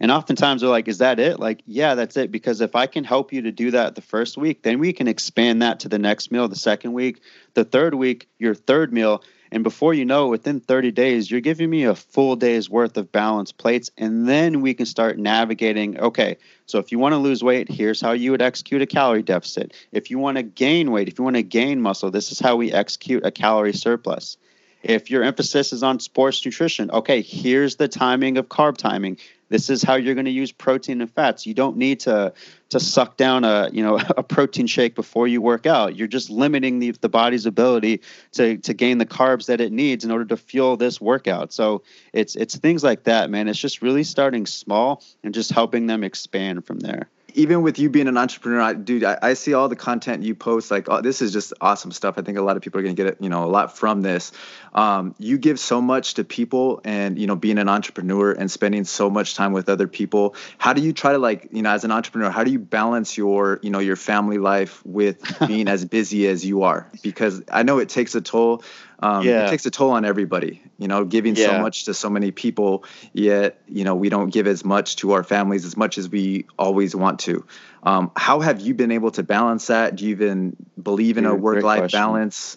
And 0.00 0.10
oftentimes 0.10 0.60
they're 0.60 0.70
like 0.70 0.88
is 0.88 0.98
that 0.98 1.20
it? 1.20 1.38
Like 1.38 1.62
yeah 1.66 1.94
that's 1.94 2.16
it. 2.16 2.30
Because 2.30 2.60
if 2.60 2.74
i 2.74 2.86
can 2.86 3.04
help 3.04 3.32
you 3.32 3.42
to 3.42 3.52
do 3.52 3.70
that 3.70 3.94
the 3.94 4.02
first 4.02 4.36
week 4.36 4.62
then 4.62 4.78
we 4.78 4.92
can 4.92 5.08
expand 5.08 5.62
that 5.62 5.80
to 5.80 5.88
the 5.88 5.98
next 5.98 6.32
meal 6.32 6.48
the 6.48 6.56
second 6.56 6.92
week 6.92 7.20
the 7.54 7.64
third 7.64 7.94
week 7.94 8.28
your 8.38 8.54
third 8.54 8.92
meal 8.92 9.22
and 9.54 9.62
before 9.62 9.94
you 9.94 10.04
know, 10.04 10.26
within 10.26 10.58
30 10.58 10.90
days, 10.90 11.30
you're 11.30 11.40
giving 11.40 11.70
me 11.70 11.84
a 11.84 11.94
full 11.94 12.34
day's 12.34 12.68
worth 12.68 12.96
of 12.96 13.12
balanced 13.12 13.56
plates. 13.56 13.88
And 13.96 14.28
then 14.28 14.62
we 14.62 14.74
can 14.74 14.84
start 14.84 15.16
navigating 15.16 15.96
okay, 16.00 16.38
so 16.66 16.80
if 16.80 16.90
you 16.90 16.98
want 16.98 17.12
to 17.12 17.18
lose 17.18 17.44
weight, 17.44 17.70
here's 17.70 18.00
how 18.00 18.12
you 18.12 18.32
would 18.32 18.42
execute 18.42 18.82
a 18.82 18.86
calorie 18.86 19.22
deficit. 19.22 19.72
If 19.92 20.10
you 20.10 20.18
want 20.18 20.38
to 20.38 20.42
gain 20.42 20.90
weight, 20.90 21.06
if 21.06 21.20
you 21.20 21.24
want 21.24 21.36
to 21.36 21.44
gain 21.44 21.80
muscle, 21.80 22.10
this 22.10 22.32
is 22.32 22.40
how 22.40 22.56
we 22.56 22.72
execute 22.72 23.24
a 23.24 23.30
calorie 23.30 23.72
surplus. 23.72 24.38
If 24.82 25.08
your 25.08 25.22
emphasis 25.22 25.72
is 25.72 25.84
on 25.84 26.00
sports 26.00 26.44
nutrition, 26.44 26.90
okay, 26.90 27.22
here's 27.22 27.76
the 27.76 27.86
timing 27.86 28.38
of 28.38 28.48
carb 28.48 28.76
timing. 28.76 29.18
This 29.54 29.70
is 29.70 29.84
how 29.84 29.94
you're 29.94 30.14
going 30.14 30.24
to 30.24 30.32
use 30.32 30.50
protein 30.50 31.00
and 31.00 31.08
fats. 31.08 31.46
You 31.46 31.54
don't 31.54 31.76
need 31.76 32.00
to 32.00 32.32
to 32.70 32.80
suck 32.80 33.16
down 33.16 33.44
a 33.44 33.70
you 33.72 33.84
know 33.84 34.00
a 34.16 34.22
protein 34.24 34.66
shake 34.66 34.96
before 34.96 35.28
you 35.28 35.40
work 35.40 35.64
out. 35.64 35.94
You're 35.94 36.08
just 36.08 36.28
limiting 36.28 36.80
the 36.80 36.90
the 36.90 37.08
body's 37.08 37.46
ability 37.46 38.00
to 38.32 38.58
to 38.58 38.74
gain 38.74 38.98
the 38.98 39.06
carbs 39.06 39.46
that 39.46 39.60
it 39.60 39.70
needs 39.70 40.04
in 40.04 40.10
order 40.10 40.24
to 40.24 40.36
fuel 40.36 40.76
this 40.76 41.00
workout. 41.00 41.52
So 41.52 41.84
it's 42.12 42.34
it's 42.34 42.56
things 42.56 42.82
like 42.82 43.04
that, 43.04 43.30
man. 43.30 43.46
It's 43.46 43.60
just 43.60 43.80
really 43.80 44.02
starting 44.02 44.44
small 44.44 45.04
and 45.22 45.32
just 45.32 45.52
helping 45.52 45.86
them 45.86 46.02
expand 46.02 46.66
from 46.66 46.80
there 46.80 47.08
even 47.34 47.62
with 47.62 47.78
you 47.78 47.90
being 47.90 48.06
an 48.06 48.16
entrepreneur, 48.16 48.60
I, 48.60 48.72
dude, 48.74 49.02
I, 49.02 49.18
I, 49.20 49.34
see 49.34 49.54
all 49.54 49.68
the 49.68 49.76
content 49.76 50.22
you 50.22 50.36
post. 50.36 50.70
Like, 50.70 50.88
oh, 50.88 51.00
this 51.00 51.20
is 51.20 51.32
just 51.32 51.52
awesome 51.60 51.90
stuff. 51.90 52.14
I 52.16 52.22
think 52.22 52.38
a 52.38 52.42
lot 52.42 52.56
of 52.56 52.62
people 52.62 52.78
are 52.78 52.82
going 52.82 52.94
to 52.94 53.02
get 53.02 53.12
it, 53.12 53.18
you 53.20 53.28
know, 53.28 53.44
a 53.44 53.46
lot 53.46 53.76
from 53.76 54.02
this. 54.02 54.30
Um, 54.72 55.14
you 55.18 55.36
give 55.36 55.58
so 55.58 55.80
much 55.80 56.14
to 56.14 56.24
people, 56.24 56.80
and 56.84 57.18
you 57.18 57.26
know, 57.26 57.36
being 57.36 57.58
an 57.58 57.68
entrepreneur 57.68 58.32
and 58.32 58.50
spending 58.50 58.84
so 58.84 59.10
much 59.10 59.34
time 59.34 59.52
with 59.52 59.68
other 59.68 59.88
people. 59.88 60.36
How 60.58 60.72
do 60.72 60.80
you 60.80 60.92
try 60.92 61.12
to 61.12 61.18
like, 61.18 61.48
you 61.50 61.62
know, 61.62 61.70
as 61.70 61.84
an 61.84 61.90
entrepreneur, 61.90 62.30
how 62.30 62.44
do 62.44 62.52
you 62.52 62.60
balance 62.60 63.16
your, 63.16 63.58
you 63.62 63.70
know, 63.70 63.80
your 63.80 63.96
family 63.96 64.38
life 64.38 64.84
with 64.86 65.20
being 65.46 65.66
as 65.66 65.84
busy 65.84 66.28
as 66.28 66.44
you 66.44 66.62
are? 66.62 66.88
Because 67.02 67.42
I 67.50 67.64
know 67.64 67.78
it 67.78 67.88
takes 67.88 68.14
a 68.14 68.20
toll 68.20 68.62
um, 69.00 69.24
yeah. 69.24 69.46
it 69.46 69.50
takes 69.50 69.66
a 69.66 69.70
toll 69.70 69.90
on 69.90 70.04
everybody 70.04 70.62
you 70.78 70.88
know 70.88 71.04
giving 71.04 71.36
yeah. 71.36 71.46
so 71.46 71.60
much 71.60 71.84
to 71.84 71.94
so 71.94 72.08
many 72.10 72.30
people 72.30 72.84
yet 73.12 73.60
you 73.68 73.84
know 73.84 73.94
we 73.94 74.08
don't 74.08 74.30
give 74.30 74.46
as 74.46 74.64
much 74.64 74.96
to 74.96 75.12
our 75.12 75.22
families 75.22 75.64
as 75.64 75.76
much 75.76 75.98
as 75.98 76.08
we 76.08 76.46
always 76.58 76.94
want 76.94 77.20
to. 77.20 77.44
Um, 77.82 78.10
how 78.16 78.40
have 78.40 78.60
you 78.60 78.72
been 78.74 78.92
able 78.92 79.10
to 79.12 79.22
balance 79.22 79.66
that? 79.66 79.96
Do 79.96 80.04
you 80.04 80.10
even 80.12 80.56
believe 80.82 81.18
in 81.18 81.24
dude, 81.24 81.32
a 81.32 81.36
work-life 81.36 81.92
balance? 81.92 82.56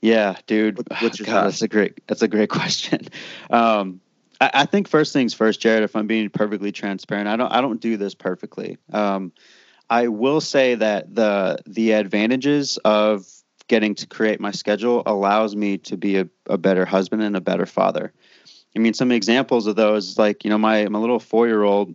Yeah 0.00 0.36
dude. 0.46 0.78
What, 0.78 0.86
what's 1.02 1.18
your 1.18 1.26
God, 1.26 1.46
that's 1.46 1.62
a 1.62 1.68
great 1.68 2.06
that's 2.06 2.22
a 2.22 2.28
great 2.28 2.50
question. 2.60 3.08
Um, 3.50 4.00
I, 4.40 4.50
I, 4.54 4.66
think 4.66 4.88
first 4.88 5.12
things 5.12 5.32
first 5.32 5.60
jared 5.60 5.84
if 5.84 5.94
i'm 5.94 6.08
being 6.08 6.28
perfectly 6.28 6.72
transparent 6.72 7.28
i 7.28 7.36
don't 7.36 7.52
i 7.52 7.60
don't 7.60 7.80
do 7.80 7.96
this 7.96 8.14
perfectly. 8.14 8.78
Um, 8.92 9.32
I 9.88 10.08
will 10.08 10.40
say 10.40 10.76
that 10.76 11.14
the 11.14 11.58
the 11.66 11.92
advantages 11.92 12.78
of 12.78 13.26
getting 13.68 13.94
to 13.96 14.06
create 14.06 14.40
my 14.40 14.50
schedule 14.50 15.02
allows 15.06 15.56
me 15.56 15.78
to 15.78 15.96
be 15.96 16.18
a, 16.18 16.28
a 16.46 16.58
better 16.58 16.84
husband 16.84 17.22
and 17.22 17.36
a 17.36 17.40
better 17.40 17.66
father. 17.66 18.12
I 18.76 18.78
mean, 18.78 18.94
some 18.94 19.12
examples 19.12 19.66
of 19.66 19.76
those, 19.76 20.18
like, 20.18 20.44
you 20.44 20.50
know, 20.50 20.58
my, 20.58 20.88
my 20.88 20.98
little 20.98 21.20
four 21.20 21.46
year 21.46 21.62
old, 21.62 21.94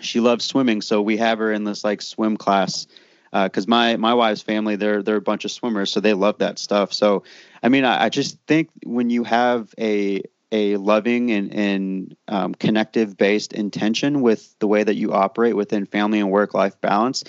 she 0.00 0.20
loves 0.20 0.44
swimming. 0.44 0.82
So 0.82 1.00
we 1.00 1.16
have 1.16 1.38
her 1.38 1.52
in 1.52 1.64
this 1.64 1.84
like 1.84 2.02
swim 2.02 2.36
class 2.36 2.86
uh, 3.32 3.48
my 3.66 3.96
my 3.96 4.14
wife's 4.14 4.42
family 4.42 4.76
they're 4.76 5.02
they're 5.02 5.16
a 5.16 5.22
bunch 5.22 5.44
of 5.44 5.50
swimmers, 5.50 5.90
so 5.90 6.00
they 6.00 6.12
love 6.12 6.38
that 6.38 6.58
stuff. 6.58 6.92
So, 6.92 7.24
I 7.62 7.68
mean, 7.68 7.84
I, 7.84 8.04
I 8.04 8.08
just 8.08 8.38
think 8.46 8.68
when 8.84 9.10
you 9.10 9.24
have 9.24 9.74
a 9.78 10.22
a 10.50 10.76
loving 10.76 11.30
and, 11.30 11.54
and 11.54 12.16
um, 12.28 12.54
connective 12.54 13.16
based 13.16 13.54
intention 13.54 14.20
with 14.20 14.54
the 14.58 14.66
way 14.66 14.84
that 14.84 14.96
you 14.96 15.14
operate 15.14 15.56
within 15.56 15.86
family 15.86 16.20
and 16.20 16.30
work 16.30 16.52
life 16.52 16.78
balance, 16.82 17.24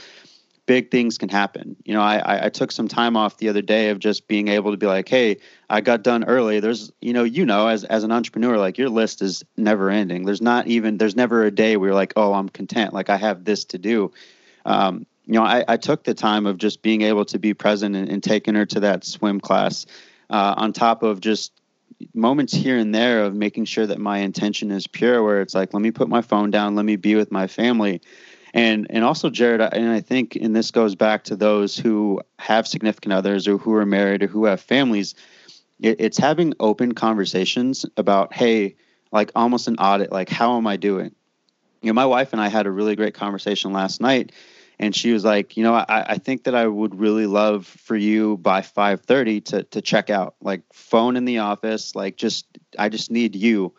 big 0.66 0.92
things 0.92 1.18
can 1.18 1.30
happen. 1.30 1.76
You 1.84 1.94
know, 1.94 2.02
I, 2.02 2.46
I 2.46 2.50
took 2.50 2.72
some 2.72 2.88
time 2.88 3.18
off 3.18 3.38
the 3.38 3.50
other 3.50 3.62
day 3.62 3.90
of 3.90 4.00
just 4.00 4.28
being 4.28 4.48
able 4.48 4.72
to 4.72 4.78
be 4.78 4.86
like, 4.86 5.10
hey, 5.10 5.38
I 5.70 5.82
got 5.82 6.04
done 6.04 6.24
early. 6.24 6.60
There's, 6.60 6.92
you 7.02 7.14
know, 7.14 7.24
you 7.24 7.46
know, 7.46 7.68
as 7.68 7.84
as 7.84 8.04
an 8.04 8.12
entrepreneur, 8.12 8.58
like 8.58 8.78
your 8.78 8.90
list 8.90 9.22
is 9.22 9.44
never 9.58 9.90
ending. 9.90 10.26
There's 10.26 10.42
not 10.42 10.68
even 10.68 10.98
there's 10.98 11.16
never 11.16 11.44
a 11.44 11.52
day 11.52 11.76
where 11.76 11.90
you're 11.90 11.96
like, 11.96 12.14
oh, 12.16 12.34
I'm 12.34 12.50
content. 12.50 12.94
Like 12.94 13.10
I 13.10 13.18
have 13.18 13.44
this 13.44 13.66
to 13.66 13.78
do. 13.78 14.12
Um, 14.66 15.06
you 15.26 15.34
know, 15.34 15.44
I, 15.44 15.64
I 15.68 15.78
took 15.78 16.04
the 16.04 16.14
time 16.14 16.46
of 16.46 16.58
just 16.58 16.82
being 16.82 17.02
able 17.02 17.26
to 17.26 17.40
be 17.40 17.54
present 17.54 17.96
and, 17.96 18.10
and 18.10 18.24
taking 18.24 18.56
her 18.56 18.66
to 18.68 18.82
that 18.82 19.06
swim 19.06 19.40
class, 19.40 19.86
uh, 20.30 20.56
on 20.58 20.74
top 20.74 21.04
of 21.04 21.20
just 21.22 21.54
moments 22.14 22.54
here 22.54 22.78
and 22.78 22.94
there 22.94 23.24
of 23.24 23.34
making 23.34 23.64
sure 23.66 23.86
that 23.88 24.00
my 24.00 24.20
intention 24.20 24.72
is 24.72 24.88
pure. 24.88 25.24
Where 25.24 25.42
it's 25.42 25.56
like, 25.56 25.74
let 25.74 25.82
me 25.82 25.92
put 25.92 26.10
my 26.10 26.22
phone 26.22 26.52
down, 26.52 26.76
let 26.76 26.86
me 26.86 26.96
be 26.96 27.16
with 27.16 27.32
my 27.32 27.48
family 27.48 28.02
and 28.54 28.88
and 28.90 29.04
also 29.04 29.30
jared 29.30 29.62
and 29.62 29.90
i 29.90 30.00
think 30.00 30.36
and 30.36 30.56
this 30.56 30.72
goes 30.72 30.96
back 30.96 31.24
to 31.24 31.36
those 31.36 31.78
who 31.78 32.22
have 32.40 32.68
significant 32.68 33.14
others 33.14 33.48
or 33.48 33.58
who 33.58 33.74
are 33.74 33.86
married 33.86 34.24
or 34.24 34.28
who 34.28 34.46
have 34.46 34.62
families 34.62 35.16
it, 35.80 36.00
it's 36.00 36.18
having 36.18 36.54
open 36.60 36.94
conversations 36.94 37.86
about 37.98 38.34
hey 38.34 38.76
like 39.12 39.32
almost 39.36 39.68
an 39.68 39.76
audit 39.78 40.12
like 40.12 40.30
how 40.30 40.58
am 40.58 40.68
i 40.68 40.78
doing? 40.78 41.14
You 41.82 41.88
know 41.88 41.94
my 41.94 42.06
wife 42.06 42.32
and 42.32 42.42
i 42.42 42.48
had 42.48 42.66
a 42.66 42.72
really 42.72 42.96
great 42.96 43.14
conversation 43.14 43.74
last 43.74 44.00
night 44.00 44.32
and 44.80 44.96
she 44.96 45.12
was 45.12 45.26
like 45.26 45.58
you 45.58 45.64
know 45.64 45.74
i, 45.74 45.86
I 45.90 46.18
think 46.18 46.46
that 46.46 46.56
i 46.56 46.66
would 46.66 46.96
really 46.96 47.26
love 47.26 47.66
for 47.66 47.96
you 47.96 48.38
by 48.38 48.62
5.30 48.62 49.46
to, 49.46 49.64
to 49.64 49.82
check 49.82 50.10
out 50.10 50.36
like 50.42 50.62
phone 50.72 51.18
in 51.18 51.26
the 51.26 51.40
office 51.40 51.96
like 51.96 52.16
just 52.16 52.46
i 52.78 52.90
just 52.90 53.12
need 53.12 53.36
you. 53.36 53.74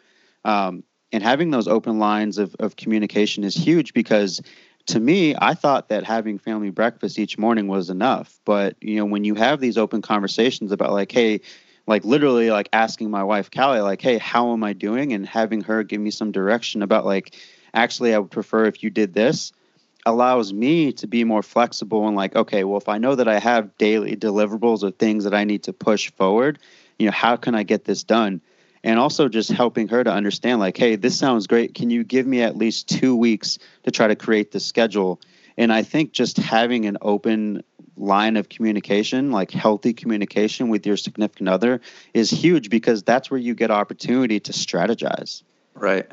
Um, 0.45 0.85
and 1.15 1.23
having 1.23 1.53
those 1.53 1.69
open 1.69 2.01
lines 2.01 2.39
of, 2.39 2.57
of 2.59 2.75
communication 2.75 3.45
is 3.45 3.55
huge 3.55 3.95
because 3.95 4.43
to 4.87 5.01
me 5.01 5.35
i 5.39 5.55
thought 5.55 5.89
that 5.89 6.05
having 6.05 6.39
family 6.39 6.71
breakfast 6.71 7.19
each 7.19 7.39
morning 7.39 7.69
was 7.69 7.91
enough. 7.91 8.39
But 8.45 8.77
you 8.81 8.97
know 8.97 9.05
when 9.05 9.25
you 9.25 9.35
have 9.35 9.61
these 9.61 9.79
open 9.79 10.03
conversations 10.03 10.73
about 10.73 10.93
like 10.93 11.11
hey 11.11 11.41
like 11.87 12.05
literally 12.05 12.51
like 12.51 12.69
asking 12.73 13.11
my 13.11 13.23
wife 13.23 13.51
callie 13.51 13.81
like 13.81 14.03
hey 14.03 14.19
how 14.19 14.53
am 14.53 14.65
i 14.65 14.73
doing? 14.73 15.13
And 15.13 15.27
having 15.27 15.63
her 15.63 15.83
give 15.83 16.01
me 16.01 16.11
some 16.11 16.33
direction 16.33 16.83
about 16.83 17.05
like 17.05 17.35
actually 17.73 18.15
i 18.15 18.19
would 18.19 18.31
prefer 18.31 18.67
if 18.67 18.83
you 18.83 18.91
did 18.91 19.15
this 19.15 19.53
allows 20.07 20.53
me 20.53 20.93
to 20.93 21.07
be 21.07 21.25
more 21.25 21.43
flexible 21.43 22.07
and 22.07 22.17
like 22.17 22.37
okay 22.37 22.65
well 22.65 22.77
if 22.79 22.89
i 22.89 22.99
know 22.99 23.15
that 23.15 23.29
i 23.29 23.39
have 23.39 23.77
daily 23.79 24.17
deliverables 24.17 24.83
or 24.83 24.91
things 24.91 25.25
that 25.25 25.35
i 25.35 25.45
need 25.45 25.63
to 25.63 25.73
push 25.73 26.11
forward 26.13 26.59
you 26.99 27.07
know 27.07 27.13
how 27.13 27.37
can 27.37 27.55
i 27.55 27.63
get 27.63 27.85
this 27.85 28.03
done 28.03 28.41
and 28.85 29.01
also 29.01 29.29
just 29.29 29.51
helping 29.51 29.89
her 29.89 30.05
to 30.05 30.13
understand 30.13 30.61
like 30.61 30.77
hey 30.77 30.95
this 30.95 31.19
sounds 31.19 31.49
great. 31.49 31.75
Can 31.75 31.91
you 31.91 32.05
give 32.05 32.27
me 32.27 32.43
at 32.43 32.57
least 32.57 32.89
two 32.89 33.17
weeks 33.17 33.59
to 33.83 33.91
try 33.91 34.07
to 34.07 34.15
create 34.15 34.53
the 34.53 34.61
schedule? 34.61 35.21
And 35.57 35.73
i 35.73 35.83
think 35.83 36.13
just 36.13 36.37
having 36.37 36.87
an 36.87 36.99
open 37.01 37.65
line 37.97 38.37
of 38.37 38.49
communication 38.49 39.31
like 39.31 39.51
healthy 39.53 39.93
communication 39.93 40.69
with 40.69 40.85
your 40.85 40.97
significant 40.97 41.49
other 41.49 41.81
is 42.13 42.29
huge 42.29 42.69
because 42.69 43.05
that's 43.05 43.31
where 43.31 43.39
you 43.39 43.55
get 43.55 43.71
opportunity 43.71 44.41
to 44.41 44.51
strategize. 44.51 45.45
Right. 45.75 46.11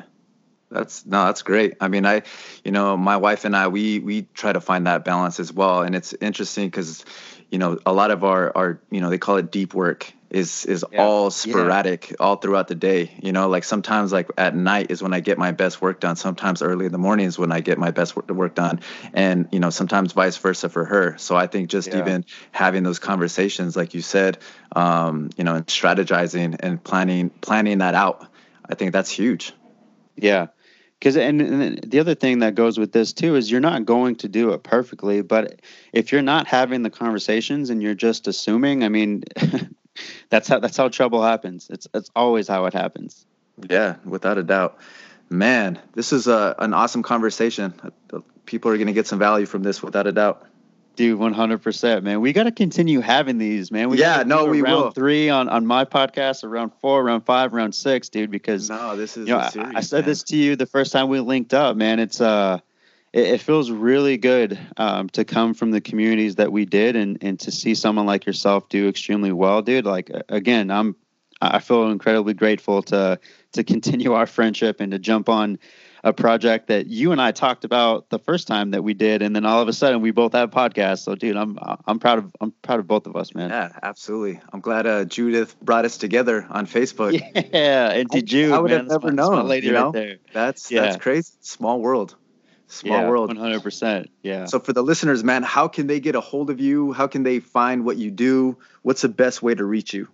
That's 0.70 1.04
no 1.04 1.26
that's 1.26 1.42
great. 1.42 1.74
I 1.80 1.88
mean 1.88 2.06
i 2.06 2.22
you 2.64 2.72
know 2.72 2.96
my 2.96 3.16
wife 3.16 3.44
and 3.44 3.54
i 3.54 3.68
we 3.68 3.98
we 3.98 4.22
try 4.34 4.52
to 4.52 4.60
find 4.60 4.86
that 4.86 5.04
balance 5.04 5.38
as 5.38 5.52
well. 5.52 5.82
And 5.82 5.94
it's 5.94 6.14
interesting 6.20 6.68
because 6.68 7.04
you 7.50 7.58
know 7.58 7.78
a 7.84 7.92
lot 7.92 8.10
of 8.10 8.24
our 8.24 8.56
our 8.56 8.80
you 8.90 9.00
know 9.00 9.10
they 9.10 9.18
call 9.18 9.36
it 9.36 9.50
deep 9.52 9.74
work 9.74 10.12
is 10.32 10.64
is 10.64 10.84
yeah. 10.90 11.02
all 11.02 11.30
sporadic 11.30 12.10
yeah. 12.10 12.16
all 12.18 12.36
throughout 12.36 12.66
the 12.66 12.74
day 12.74 13.10
you 13.22 13.32
know 13.32 13.48
like 13.48 13.64
sometimes 13.64 14.12
like 14.12 14.30
at 14.38 14.56
night 14.56 14.90
is 14.90 15.02
when 15.02 15.12
i 15.12 15.20
get 15.20 15.38
my 15.38 15.52
best 15.52 15.82
work 15.82 16.00
done 16.00 16.16
sometimes 16.16 16.62
early 16.62 16.86
in 16.86 16.92
the 16.92 16.98
morning 16.98 17.26
is 17.26 17.38
when 17.38 17.52
i 17.52 17.60
get 17.60 17.78
my 17.78 17.90
best 17.90 18.16
work, 18.16 18.54
done 18.54 18.80
and 19.12 19.48
you 19.52 19.60
know 19.60 19.70
sometimes 19.70 20.12
vice 20.12 20.36
versa 20.38 20.68
for 20.68 20.84
her 20.84 21.16
so 21.18 21.36
i 21.36 21.46
think 21.46 21.68
just 21.68 21.88
yeah. 21.88 21.98
even 21.98 22.24
having 22.50 22.82
those 22.82 22.98
conversations 22.98 23.76
like 23.76 23.94
you 23.94 24.00
said 24.00 24.38
um, 24.74 25.30
you 25.36 25.44
know 25.44 25.54
and 25.54 25.66
strategizing 25.66 26.56
and 26.60 26.82
planning 26.82 27.28
planning 27.28 27.78
that 27.78 27.94
out 27.94 28.26
i 28.68 28.74
think 28.74 28.92
that's 28.92 29.10
huge 29.10 29.52
yeah 30.16 30.46
because 30.98 31.16
and, 31.16 31.42
and, 31.42 31.90
the 31.90 32.00
other 32.00 32.14
thing 32.14 32.38
that 32.38 32.54
goes 32.54 32.78
with 32.78 32.92
this 32.92 33.12
too 33.12 33.36
is 33.36 33.50
you're 33.50 33.60
not 33.60 33.84
going 33.84 34.16
to 34.16 34.28
do 34.28 34.52
it 34.52 34.62
perfectly 34.62 35.20
but 35.20 35.60
if 35.92 36.10
you're 36.10 36.22
not 36.22 36.46
having 36.46 36.82
the 36.82 36.90
conversations 36.90 37.70
and 37.70 37.82
you're 37.82 37.94
just 37.94 38.26
assuming 38.26 38.82
i 38.82 38.88
mean 38.88 39.22
that's 40.30 40.48
how 40.48 40.58
that's 40.58 40.76
how 40.76 40.88
trouble 40.88 41.22
happens 41.22 41.68
it's 41.70 41.86
it's 41.94 42.10
always 42.16 42.48
how 42.48 42.64
it 42.66 42.72
happens 42.72 43.26
yeah 43.68 43.96
without 44.04 44.38
a 44.38 44.42
doubt 44.42 44.78
man 45.28 45.78
this 45.94 46.12
is 46.12 46.26
a, 46.26 46.54
an 46.58 46.74
awesome 46.74 47.02
conversation 47.02 47.74
people 48.46 48.70
are 48.70 48.76
going 48.76 48.86
to 48.86 48.92
get 48.92 49.06
some 49.06 49.18
value 49.18 49.46
from 49.46 49.62
this 49.62 49.82
without 49.82 50.06
a 50.06 50.12
doubt 50.12 50.46
Dude, 50.94 51.18
one 51.18 51.32
hundred 51.32 51.62
percent, 51.62 52.04
man. 52.04 52.20
We 52.20 52.34
got 52.34 52.42
to 52.42 52.52
continue 52.52 53.00
having 53.00 53.38
these, 53.38 53.70
man. 53.70 53.88
We 53.88 53.98
yeah, 53.98 54.24
no, 54.26 54.44
we 54.44 54.60
round 54.60 54.82
will. 54.82 54.90
Three 54.90 55.30
on 55.30 55.48
on 55.48 55.66
my 55.66 55.86
podcast, 55.86 56.44
around 56.44 56.72
four, 56.82 57.02
round 57.02 57.24
five, 57.24 57.54
round 57.54 57.74
six, 57.74 58.10
dude. 58.10 58.30
Because 58.30 58.68
no, 58.68 58.94
this 58.94 59.16
is 59.16 59.26
you 59.26 59.34
know, 59.34 59.48
series, 59.48 59.74
I, 59.74 59.78
I, 59.78 59.80
said 59.80 60.00
man. 60.00 60.08
this 60.10 60.22
to 60.24 60.36
you 60.36 60.54
the 60.54 60.66
first 60.66 60.92
time 60.92 61.08
we 61.08 61.18
linked 61.20 61.54
up, 61.54 61.76
man. 61.76 61.98
It's 61.98 62.20
uh, 62.20 62.58
it, 63.12 63.26
it 63.26 63.40
feels 63.40 63.70
really 63.70 64.16
good 64.16 64.58
um, 64.76 65.08
to 65.10 65.24
come 65.24 65.54
from 65.54 65.70
the 65.70 65.80
communities 65.80 66.36
that 66.36 66.52
we 66.52 66.64
did, 66.64 66.96
and 66.96 67.18
and 67.20 67.38
to 67.40 67.50
see 67.50 67.74
someone 67.74 68.06
like 68.06 68.26
yourself 68.26 68.68
do 68.68 68.88
extremely 68.88 69.32
well, 69.32 69.62
dude. 69.62 69.84
Like 69.84 70.10
again, 70.28 70.70
I'm 70.70 70.96
I 71.40 71.58
feel 71.58 71.90
incredibly 71.90 72.34
grateful 72.34 72.82
to 72.84 73.18
to 73.52 73.64
continue 73.64 74.12
our 74.12 74.26
friendship 74.26 74.80
and 74.80 74.92
to 74.92 74.98
jump 74.98 75.28
on 75.28 75.58
a 76.04 76.12
project 76.12 76.66
that 76.66 76.88
you 76.88 77.12
and 77.12 77.22
I 77.22 77.30
talked 77.30 77.64
about 77.64 78.10
the 78.10 78.18
first 78.18 78.48
time 78.48 78.72
that 78.72 78.82
we 78.82 78.92
did, 78.92 79.22
and 79.22 79.36
then 79.36 79.46
all 79.46 79.60
of 79.60 79.68
a 79.68 79.72
sudden 79.72 80.00
we 80.00 80.10
both 80.10 80.32
have 80.32 80.50
podcasts. 80.50 81.00
So, 81.00 81.14
dude, 81.14 81.36
I'm 81.36 81.58
I'm 81.86 82.00
proud 82.00 82.18
of 82.18 82.32
I'm 82.40 82.52
proud 82.62 82.80
of 82.80 82.86
both 82.86 83.06
of 83.06 83.14
us, 83.14 83.34
man. 83.34 83.50
Yeah, 83.50 83.70
absolutely. 83.82 84.40
I'm 84.52 84.60
glad 84.60 84.86
uh, 84.86 85.04
Judith 85.04 85.58
brought 85.60 85.84
us 85.84 85.98
together 85.98 86.46
on 86.50 86.66
Facebook. 86.66 87.12
Yeah, 87.52 87.90
and 87.90 88.08
did 88.08 88.32
you? 88.32 88.54
I 88.54 88.58
would 88.58 88.70
man, 88.70 88.80
have 88.80 88.88
never 88.88 89.12
known. 89.12 89.46
lady 89.46 89.66
you 89.68 89.72
know? 89.74 89.84
right 89.86 89.92
there. 89.92 90.16
That's 90.32 90.70
yeah. 90.70 90.82
that's 90.82 90.96
crazy. 90.96 91.32
Small 91.40 91.80
world. 91.80 92.16
Small 92.72 93.02
yeah, 93.02 93.08
world. 93.08 93.28
100. 93.28 93.62
percent 93.62 94.10
Yeah. 94.22 94.46
So 94.46 94.58
for 94.58 94.72
the 94.72 94.82
listeners, 94.82 95.22
man, 95.22 95.42
how 95.42 95.68
can 95.68 95.86
they 95.86 96.00
get 96.00 96.14
a 96.14 96.20
hold 96.20 96.50
of 96.50 96.60
you? 96.60 96.92
How 96.92 97.06
can 97.06 97.22
they 97.22 97.40
find 97.40 97.84
what 97.84 97.96
you 97.96 98.10
do? 98.10 98.56
What's 98.82 99.02
the 99.02 99.08
best 99.08 99.42
way 99.42 99.54
to 99.54 99.64
reach 99.64 99.92
you? 99.94 100.08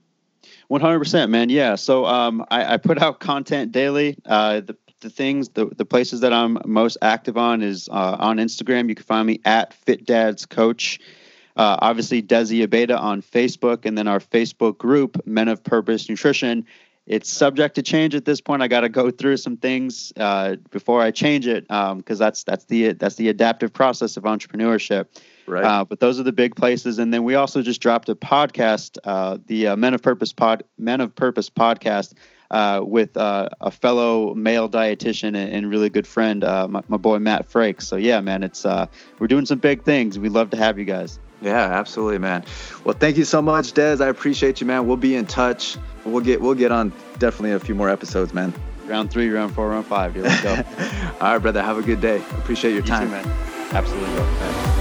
100% 0.70 1.30
man 1.30 1.48
yeah 1.48 1.76
so 1.76 2.04
um, 2.04 2.44
I, 2.50 2.74
I, 2.74 2.76
put 2.76 3.00
out 3.00 3.20
content 3.20 3.72
daily 3.72 4.18
uh, 4.26 4.60
the 4.60 4.76
the 5.00 5.10
things, 5.10 5.50
the, 5.50 5.66
the 5.66 5.84
places 5.84 6.20
that 6.20 6.32
I'm 6.32 6.58
most 6.64 6.98
active 7.02 7.36
on 7.36 7.62
is 7.62 7.88
uh, 7.88 8.16
on 8.18 8.38
Instagram. 8.38 8.88
You 8.88 8.94
can 8.94 9.04
find 9.04 9.26
me 9.26 9.40
at 9.44 9.72
Fit 9.72 10.04
Dads 10.04 10.46
Coach. 10.46 11.00
Uh, 11.56 11.76
obviously, 11.80 12.22
Desi 12.22 12.64
Abeda 12.66 12.98
on 12.98 13.20
Facebook, 13.20 13.84
and 13.84 13.98
then 13.98 14.06
our 14.06 14.20
Facebook 14.20 14.78
group, 14.78 15.26
Men 15.26 15.48
of 15.48 15.62
Purpose 15.62 16.08
Nutrition. 16.08 16.66
It's 17.08 17.30
subject 17.30 17.74
to 17.76 17.82
change 17.82 18.14
at 18.14 18.26
this 18.26 18.40
point. 18.40 18.62
I 18.62 18.68
got 18.68 18.82
to 18.82 18.90
go 18.90 19.10
through 19.10 19.38
some 19.38 19.56
things 19.56 20.12
uh, 20.16 20.56
before 20.70 21.00
I 21.00 21.10
change 21.10 21.46
it, 21.46 21.66
because 21.66 21.90
um, 21.90 22.02
that's 22.06 22.44
that's 22.44 22.66
the 22.66 22.92
that's 22.92 23.16
the 23.16 23.28
adaptive 23.30 23.72
process 23.72 24.16
of 24.16 24.24
entrepreneurship. 24.24 25.06
Right. 25.46 25.64
Uh, 25.64 25.84
but 25.86 26.00
those 26.00 26.20
are 26.20 26.22
the 26.22 26.32
big 26.32 26.54
places, 26.54 26.98
and 26.98 27.12
then 27.12 27.24
we 27.24 27.34
also 27.34 27.62
just 27.62 27.80
dropped 27.80 28.10
a 28.10 28.14
podcast, 28.14 28.98
uh, 29.04 29.38
the 29.46 29.68
uh, 29.68 29.76
Men 29.76 29.94
of 29.94 30.02
Purpose 30.02 30.34
pod, 30.34 30.64
Men 30.76 31.00
of 31.00 31.16
Purpose 31.16 31.48
podcast 31.48 32.12
uh, 32.50 32.82
with 32.84 33.16
uh, 33.16 33.48
a 33.60 33.70
fellow 33.70 34.34
male 34.34 34.68
dietitian 34.68 35.28
and, 35.28 35.36
and 35.36 35.70
really 35.70 35.90
good 35.90 36.06
friend, 36.06 36.44
uh, 36.44 36.68
my, 36.68 36.82
my, 36.88 36.96
boy 36.96 37.18
Matt 37.18 37.48
Frakes. 37.48 37.82
So 37.82 37.96
yeah, 37.96 38.20
man, 38.20 38.42
it's 38.42 38.64
uh, 38.64 38.86
we're 39.18 39.26
doing 39.26 39.46
some 39.46 39.58
big 39.58 39.82
things. 39.82 40.18
We'd 40.18 40.32
love 40.32 40.50
to 40.50 40.56
have 40.56 40.78
you 40.78 40.84
guys. 40.84 41.18
Yeah, 41.40 41.78
absolutely, 41.78 42.18
man. 42.18 42.44
Well, 42.84 42.96
thank 42.98 43.16
you 43.16 43.24
so 43.24 43.40
much, 43.40 43.72
Des. 43.72 43.98
I 44.00 44.08
appreciate 44.08 44.60
you, 44.60 44.66
man. 44.66 44.86
We'll 44.86 44.96
be 44.96 45.14
in 45.14 45.26
touch. 45.26 45.76
We'll 46.04 46.24
get 46.24 46.40
we'll 46.40 46.54
get 46.54 46.72
on 46.72 46.92
definitely 47.18 47.52
a 47.52 47.60
few 47.60 47.74
more 47.74 47.88
episodes, 47.88 48.34
man. 48.34 48.52
Round 48.86 49.10
three, 49.10 49.28
round 49.28 49.54
four, 49.54 49.68
round 49.68 49.86
five. 49.86 50.14
Dude, 50.14 50.24
let's 50.24 50.42
go. 50.42 50.54
All 51.20 51.32
right, 51.32 51.38
brother. 51.38 51.62
Have 51.62 51.78
a 51.78 51.82
good 51.82 52.00
day. 52.00 52.18
Appreciate 52.38 52.72
your 52.72 52.80
you 52.80 52.86
time, 52.86 53.08
too, 53.08 53.12
man. 53.12 53.26
Absolutely. 53.72 54.14
Bro. 54.14 54.77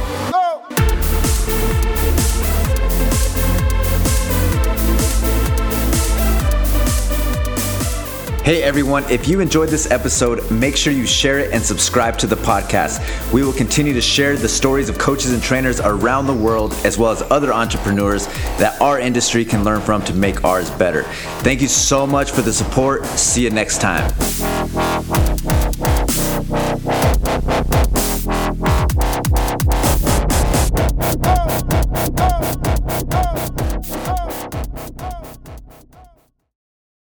Hey 8.48 8.64
everyone, 8.64 9.04
if 9.12 9.28
you 9.28 9.42
enjoyed 9.42 9.68
this 9.68 9.92
episode, 9.92 10.50
make 10.50 10.78
sure 10.78 10.94
you 10.94 11.06
share 11.06 11.38
it 11.40 11.52
and 11.52 11.62
subscribe 11.62 12.18
to 12.20 12.28
the 12.28 12.38
podcast. 12.38 13.04
We 13.34 13.44
will 13.44 13.52
continue 13.52 13.92
to 13.92 14.00
share 14.00 14.38
the 14.38 14.48
stories 14.48 14.88
of 14.88 14.98
coaches 14.98 15.34
and 15.34 15.44
trainers 15.44 15.82
around 15.82 16.28
the 16.28 16.34
world, 16.34 16.74
as 16.86 16.98
well 16.98 17.12
as 17.12 17.22
other 17.24 17.52
entrepreneurs 17.52 18.28
that 18.58 18.82
our 18.82 19.02
industry 19.02 19.44
can 19.44 19.66
learn 19.66 19.82
from 19.82 20.02
to 20.06 20.14
make 20.14 20.46
ours 20.46 20.72
better. 20.72 21.04
Thank 21.44 21.60
you 21.60 21.68
so 21.68 22.08
much 22.08 22.32
for 22.32 22.42
the 22.42 22.54
support. 22.54 23.06
See 23.06 23.44
you 23.44 23.50
next 23.50 23.82
time. 23.82 24.14